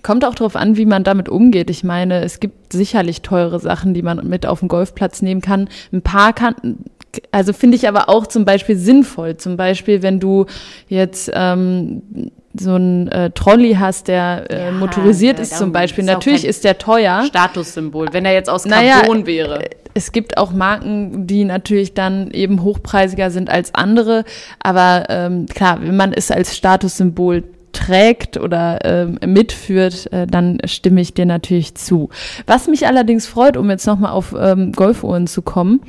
kommt 0.03 0.25
auch 0.25 0.35
darauf 0.35 0.57
an, 0.57 0.77
wie 0.77 0.87
man 0.87 1.05
damit 1.05 1.29
umgeht. 1.29 1.70
Ich 1.70 1.85
meine, 1.85 2.23
es 2.23 2.40
gibt 2.40 2.73
sicherlich 2.73 3.23
teure 3.23 3.59
Sachen, 3.59 3.94
die 3.94 4.03
man 4.03 4.27
mit 4.29 4.46
auf 4.46 4.61
den 4.61 4.68
Golfplatz 4.68 5.23
nehmen 5.23 5.40
kann. 5.40 5.68
Ein 5.92 6.03
paar 6.03 6.33
kann, 6.33 6.55
also 7.31 7.53
finde 7.53 7.77
ich 7.77 7.88
aber 7.88 8.09
auch 8.09 8.27
zum 8.27 8.44
Beispiel 8.44 8.77
sinnvoll. 8.77 9.37
Zum 9.37 9.57
Beispiel, 9.57 10.03
wenn 10.03 10.20
du 10.20 10.46
jetzt 10.88 11.31
ähm, 11.35 12.03
so 12.54 12.76
ein 12.76 13.08
äh, 13.08 13.30
Trolley 13.30 13.74
hast, 13.74 14.08
der 14.08 14.46
äh, 14.50 14.66
ja, 14.66 14.70
motorisiert 14.72 15.38
ist 15.38 15.56
zum 15.56 15.72
Beispiel. 15.72 16.04
Ist 16.04 16.10
Natürlich 16.10 16.44
ist 16.44 16.64
der 16.64 16.78
teuer. 16.78 17.24
Statussymbol, 17.24 18.08
wenn 18.12 18.24
er 18.24 18.32
jetzt 18.32 18.50
aus 18.50 18.64
Carbon 18.64 19.18
naja, 19.18 19.26
wäre. 19.26 19.64
Äh, 19.64 19.70
es 19.94 20.12
gibt 20.12 20.36
auch 20.36 20.52
Marken, 20.52 21.26
die 21.26 21.44
natürlich 21.44 21.94
dann 21.94 22.30
eben 22.30 22.62
hochpreisiger 22.62 23.30
sind 23.30 23.50
als 23.50 23.74
andere. 23.74 24.24
Aber 24.62 25.04
ähm, 25.08 25.46
klar, 25.46 25.80
wenn 25.82 25.96
man 25.96 26.12
es 26.12 26.30
als 26.30 26.56
Statussymbol 26.56 27.44
trägt 27.72 28.36
oder 28.36 28.78
ähm, 28.84 29.18
mitführt, 29.24 30.12
äh, 30.12 30.26
dann 30.26 30.58
stimme 30.64 31.00
ich 31.00 31.14
dir 31.14 31.26
natürlich 31.26 31.74
zu. 31.76 32.08
Was 32.46 32.66
mich 32.66 32.86
allerdings 32.86 33.26
freut, 33.26 33.56
um 33.56 33.70
jetzt 33.70 33.86
nochmal 33.86 34.12
auf 34.12 34.34
ähm, 34.38 34.72
Golfuhren 34.72 35.26
zu 35.26 35.42
kommen 35.42 35.80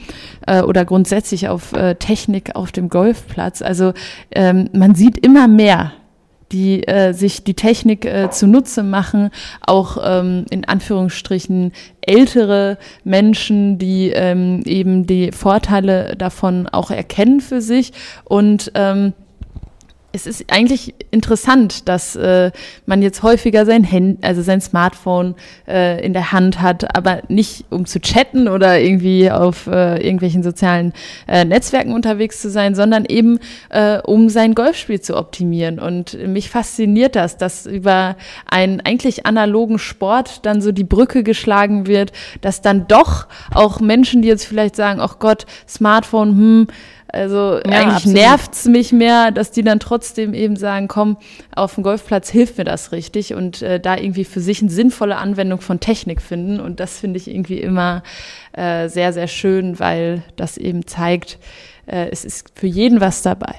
äh, 0.46 0.62
oder 0.62 0.86
grundsätzlich 0.86 1.50
auf 1.50 1.74
äh, 1.74 1.96
Technik 1.96 2.56
auf 2.56 2.72
dem 2.72 2.90
Golfplatz. 2.90 3.62
Also 3.62 3.94
ähm, 4.32 4.70
man 4.74 4.96
sieht 4.96 5.18
immer 5.26 5.48
mehr 5.48 5.94
die 6.52 6.88
äh, 6.88 7.14
sich 7.14 7.44
die 7.44 7.54
Technik 7.54 8.06
äh, 8.06 8.30
zunutze 8.30 8.84
machen, 8.84 9.30
auch 9.62 9.98
ähm, 10.04 10.46
in 10.50 10.66
Anführungsstrichen 10.66 11.72
ältere 12.02 12.78
Menschen, 13.04 13.78
die 13.78 14.10
ähm, 14.10 14.62
eben 14.66 15.06
die 15.06 15.32
Vorteile 15.32 16.16
davon 16.16 16.68
auch 16.68 16.92
erkennen 16.92 17.42
für 17.42 17.62
sich. 17.62 17.94
Und 18.24 18.72
ähm, 18.76 19.14
es 20.14 20.28
ist 20.28 20.46
eigentlich 20.52 20.94
interessant, 21.12 21.88
dass 21.88 22.16
äh, 22.16 22.52
man 22.86 23.02
jetzt 23.02 23.24
häufiger 23.24 23.66
sein 23.66 23.90
Hand, 23.90 24.24
also 24.24 24.42
sein 24.42 24.60
Smartphone 24.60 25.36
äh, 25.68 26.04
in 26.06 26.14
der 26.14 26.32
Hand 26.32 26.62
hat, 26.62 26.96
aber 26.96 27.22
nicht 27.30 27.66
um 27.70 27.86
zu 27.86 28.02
chatten 28.02 28.48
oder 28.48 28.80
irgendwie 28.80 29.32
auf 29.32 29.68
äh, 29.68 30.04
irgendwelchen 30.04 30.44
sozialen 30.44 30.94
äh, 31.28 31.46
Netzwerken 31.46 31.94
unterwegs 31.94 32.42
zu 32.42 32.50
sein, 32.50 32.76
sondern 32.76 33.06
eben 33.06 33.40
äh, 33.70 34.00
um 34.00 34.30
sein 34.30 34.54
Golfspiel 34.54 35.00
zu 35.00 35.16
optimieren. 35.16 35.80
Und 35.80 36.18
mich 36.28 36.50
fasziniert 36.50 37.16
das, 37.16 37.38
dass 37.38 37.66
über 37.66 38.18
einen 38.50 38.82
eigentlich 38.82 39.26
analogen 39.26 39.80
Sport 39.80 40.46
dann 40.46 40.62
so 40.62 40.72
die 40.72 40.84
Brücke 40.84 41.24
geschlagen 41.24 41.88
wird, 41.88 42.12
dass 42.42 42.62
dann 42.62 42.88
doch 42.88 43.28
auch 43.54 43.80
Menschen, 43.80 44.22
die 44.22 44.28
jetzt 44.28 44.46
vielleicht 44.46 44.76
sagen, 44.76 45.00
ach 45.02 45.20
Gott, 45.20 45.46
Smartphone, 45.68 46.30
hm, 46.30 46.68
also 47.14 47.60
ja, 47.66 47.72
eigentlich 47.72 48.06
nervt 48.06 48.54
es 48.54 48.66
mich 48.66 48.94
mehr, 48.94 49.32
dass 49.32 49.52
die 49.52 49.64
dann 49.64 49.80
trotzdem 49.80 50.34
eben 50.34 50.56
sagen, 50.56 50.88
komm, 50.88 51.18
auf 51.54 51.76
dem 51.76 51.84
Golfplatz 51.84 52.30
hilft 52.30 52.58
mir 52.58 52.64
das 52.64 52.94
richtig 52.94 53.34
und 53.34 53.62
äh, 53.62 53.80
da 53.80 53.98
irgendwie 53.98 54.24
für 54.24 54.40
sich 54.40 54.62
eine 54.62 54.72
sinnvolle 54.72 55.18
Anwendung 55.18 55.60
von 55.60 55.80
Technik 55.82 56.22
finden. 56.22 56.60
Und 56.60 56.80
das 56.80 57.00
finde 57.00 57.18
ich 57.18 57.30
irgendwie 57.30 57.60
immer 57.60 58.04
äh, 58.54 58.88
sehr, 58.88 59.12
sehr 59.12 59.28
schön, 59.28 59.80
weil 59.80 60.24
das 60.38 60.58
eben 60.58 60.88
zeigt, 60.88 61.38
äh, 61.92 62.10
es 62.10 62.26
ist 62.26 62.52
für 62.56 62.68
jeden 62.68 63.02
was 63.02 63.22
dabei. 63.22 63.56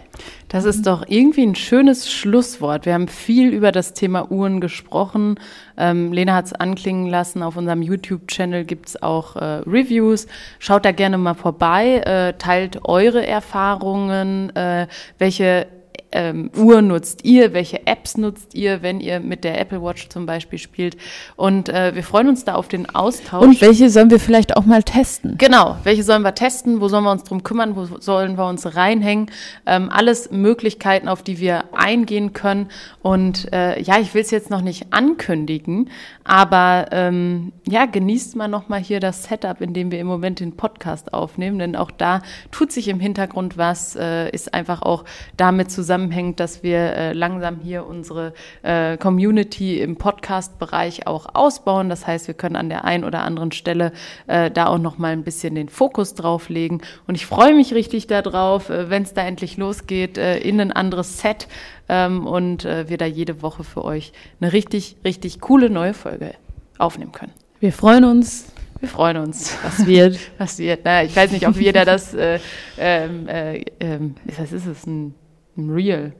Das 0.48 0.64
ist 0.64 0.86
doch 0.86 1.04
irgendwie 1.08 1.42
ein 1.42 1.54
schönes 1.54 2.10
Schlusswort. 2.10 2.86
Wir 2.86 2.94
haben 2.94 3.08
viel 3.08 3.50
über 3.50 3.72
das 3.72 3.94
Thema 3.94 4.30
Uhren 4.30 4.60
gesprochen. 4.60 5.36
Ähm, 5.76 6.12
Lena 6.12 6.34
hat 6.34 6.46
es 6.46 6.52
anklingen 6.52 7.06
lassen. 7.06 7.42
Auf 7.42 7.56
unserem 7.56 7.82
YouTube-Channel 7.82 8.64
gibt 8.64 8.88
es 8.88 9.02
auch 9.02 9.36
äh, 9.36 9.62
Reviews. 9.66 10.26
Schaut 10.58 10.84
da 10.84 10.92
gerne 10.92 11.18
mal 11.18 11.34
vorbei. 11.34 12.02
Äh, 12.04 12.34
teilt 12.38 12.84
eure 12.84 13.26
Erfahrungen. 13.26 14.54
Äh, 14.54 14.88
welche 15.18 15.66
ähm, 16.12 16.50
Uhr 16.56 16.82
nutzt 16.82 17.24
ihr, 17.24 17.52
welche 17.52 17.86
Apps 17.86 18.16
nutzt 18.16 18.54
ihr, 18.54 18.82
wenn 18.82 19.00
ihr 19.00 19.20
mit 19.20 19.44
der 19.44 19.60
Apple 19.60 19.82
Watch 19.82 20.08
zum 20.08 20.26
Beispiel 20.26 20.58
spielt. 20.58 20.96
Und 21.36 21.68
äh, 21.68 21.94
wir 21.94 22.02
freuen 22.02 22.28
uns 22.28 22.44
da 22.44 22.54
auf 22.54 22.68
den 22.68 22.88
Austausch. 22.94 23.42
Und 23.42 23.60
welche 23.60 23.90
sollen 23.90 24.10
wir 24.10 24.20
vielleicht 24.20 24.56
auch 24.56 24.64
mal 24.64 24.82
testen? 24.82 25.36
Genau, 25.38 25.76
welche 25.84 26.02
sollen 26.02 26.22
wir 26.22 26.34
testen, 26.34 26.80
wo 26.80 26.88
sollen 26.88 27.04
wir 27.04 27.12
uns 27.12 27.24
drum 27.24 27.42
kümmern, 27.42 27.76
wo 27.76 27.86
sollen 27.98 28.36
wir 28.36 28.46
uns 28.46 28.76
reinhängen. 28.76 29.30
Ähm, 29.66 29.90
alles 29.90 30.30
Möglichkeiten, 30.30 31.08
auf 31.08 31.22
die 31.22 31.38
wir 31.38 31.64
eingehen 31.72 32.32
können. 32.32 32.68
Und 33.02 33.52
äh, 33.52 33.80
ja, 33.80 33.98
ich 33.98 34.14
will 34.14 34.22
es 34.22 34.30
jetzt 34.30 34.50
noch 34.50 34.60
nicht 34.60 34.92
ankündigen, 34.92 35.90
aber 36.24 36.86
ähm, 36.92 37.52
ja, 37.66 37.86
genießt 37.86 38.36
mal 38.36 38.48
nochmal 38.48 38.80
hier 38.80 39.00
das 39.00 39.24
Setup, 39.24 39.60
in 39.60 39.74
dem 39.74 39.90
wir 39.90 39.98
im 39.98 40.06
Moment 40.06 40.40
den 40.40 40.56
Podcast 40.56 41.12
aufnehmen, 41.12 41.58
denn 41.58 41.76
auch 41.76 41.90
da 41.90 42.22
tut 42.50 42.70
sich 42.72 42.88
im 42.88 43.00
Hintergrund 43.00 43.56
was, 43.58 43.96
äh, 43.96 44.30
ist 44.30 44.54
einfach 44.54 44.82
auch 44.82 45.04
damit 45.36 45.70
zusammenhängt, 46.02 46.40
dass 46.40 46.62
wir 46.62 46.78
äh, 46.78 47.12
langsam 47.12 47.60
hier 47.62 47.86
unsere 47.86 48.32
äh, 48.62 48.96
Community 48.96 49.80
im 49.80 49.96
Podcast-Bereich 49.96 51.06
auch 51.06 51.34
ausbauen. 51.34 51.88
Das 51.88 52.06
heißt, 52.06 52.26
wir 52.26 52.34
können 52.34 52.56
an 52.56 52.68
der 52.68 52.84
einen 52.84 53.04
oder 53.04 53.22
anderen 53.22 53.52
Stelle 53.52 53.92
äh, 54.26 54.50
da 54.50 54.66
auch 54.66 54.78
nochmal 54.78 55.12
ein 55.12 55.22
bisschen 55.22 55.54
den 55.54 55.68
Fokus 55.68 56.14
drauf 56.14 56.48
legen. 56.48 56.80
Und 57.06 57.14
ich 57.14 57.26
freue 57.26 57.54
mich 57.54 57.74
richtig 57.74 58.06
darauf, 58.06 58.70
äh, 58.70 58.90
wenn 58.90 59.02
es 59.02 59.14
da 59.14 59.22
endlich 59.22 59.56
losgeht, 59.56 60.18
äh, 60.18 60.38
in 60.38 60.60
ein 60.60 60.72
anderes 60.72 61.20
Set 61.20 61.46
ähm, 61.88 62.26
und 62.26 62.64
äh, 62.64 62.88
wir 62.88 62.98
da 62.98 63.06
jede 63.06 63.42
Woche 63.42 63.64
für 63.64 63.84
euch 63.84 64.12
eine 64.40 64.52
richtig, 64.52 64.96
richtig 65.04 65.40
coole 65.40 65.70
neue 65.70 65.94
Folge 65.94 66.34
aufnehmen 66.78 67.12
können. 67.12 67.32
Wir 67.60 67.72
freuen 67.72 68.04
uns. 68.04 68.46
Wir 68.80 68.88
freuen 68.88 69.18
uns. 69.18 69.56
Was 69.62 69.86
wird? 69.86 70.18
Was 70.38 70.58
wird? 70.58 70.80
Na, 70.82 71.04
ich 71.04 71.14
weiß 71.14 71.30
nicht, 71.30 71.46
ob 71.46 71.56
jeder 71.56 71.84
das, 71.84 72.14
äh, 72.14 72.40
ähm, 72.76 73.28
äh, 73.28 73.64
ähm, 73.78 74.16
was 74.24 74.50
ist 74.50 74.66
es, 74.66 74.84
ein 74.88 75.14
Real? 75.56 76.12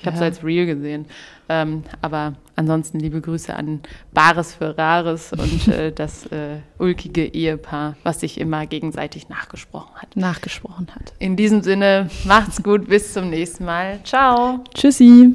Ich 0.00 0.06
habe 0.06 0.14
es 0.14 0.20
Ja. 0.20 0.26
als 0.26 0.44
Real 0.44 0.66
gesehen. 0.66 1.06
Ähm, 1.48 1.82
aber 2.02 2.34
ansonsten 2.54 3.00
liebe 3.00 3.20
Grüße 3.20 3.54
an 3.54 3.80
Bares 4.12 4.54
für 4.54 4.76
Rares 4.78 5.32
und 5.32 5.68
äh, 5.74 5.90
das 5.92 6.26
äh, 6.26 6.58
ulkige 6.78 7.24
Ehepaar, 7.24 7.96
was 8.04 8.20
sich 8.20 8.38
immer 8.38 8.66
gegenseitig 8.66 9.28
nachgesprochen 9.28 9.96
hat. 9.96 10.14
Nachgesprochen 10.14 10.88
hat. 10.94 11.14
In 11.18 11.34
diesem 11.36 11.62
Sinne, 11.62 12.10
macht's 12.24 12.62
gut, 12.62 12.88
bis 12.88 13.12
zum 13.12 13.30
nächsten 13.30 13.64
Mal. 13.64 13.98
Ciao. 14.04 14.62
Tschüssi. 14.74 15.34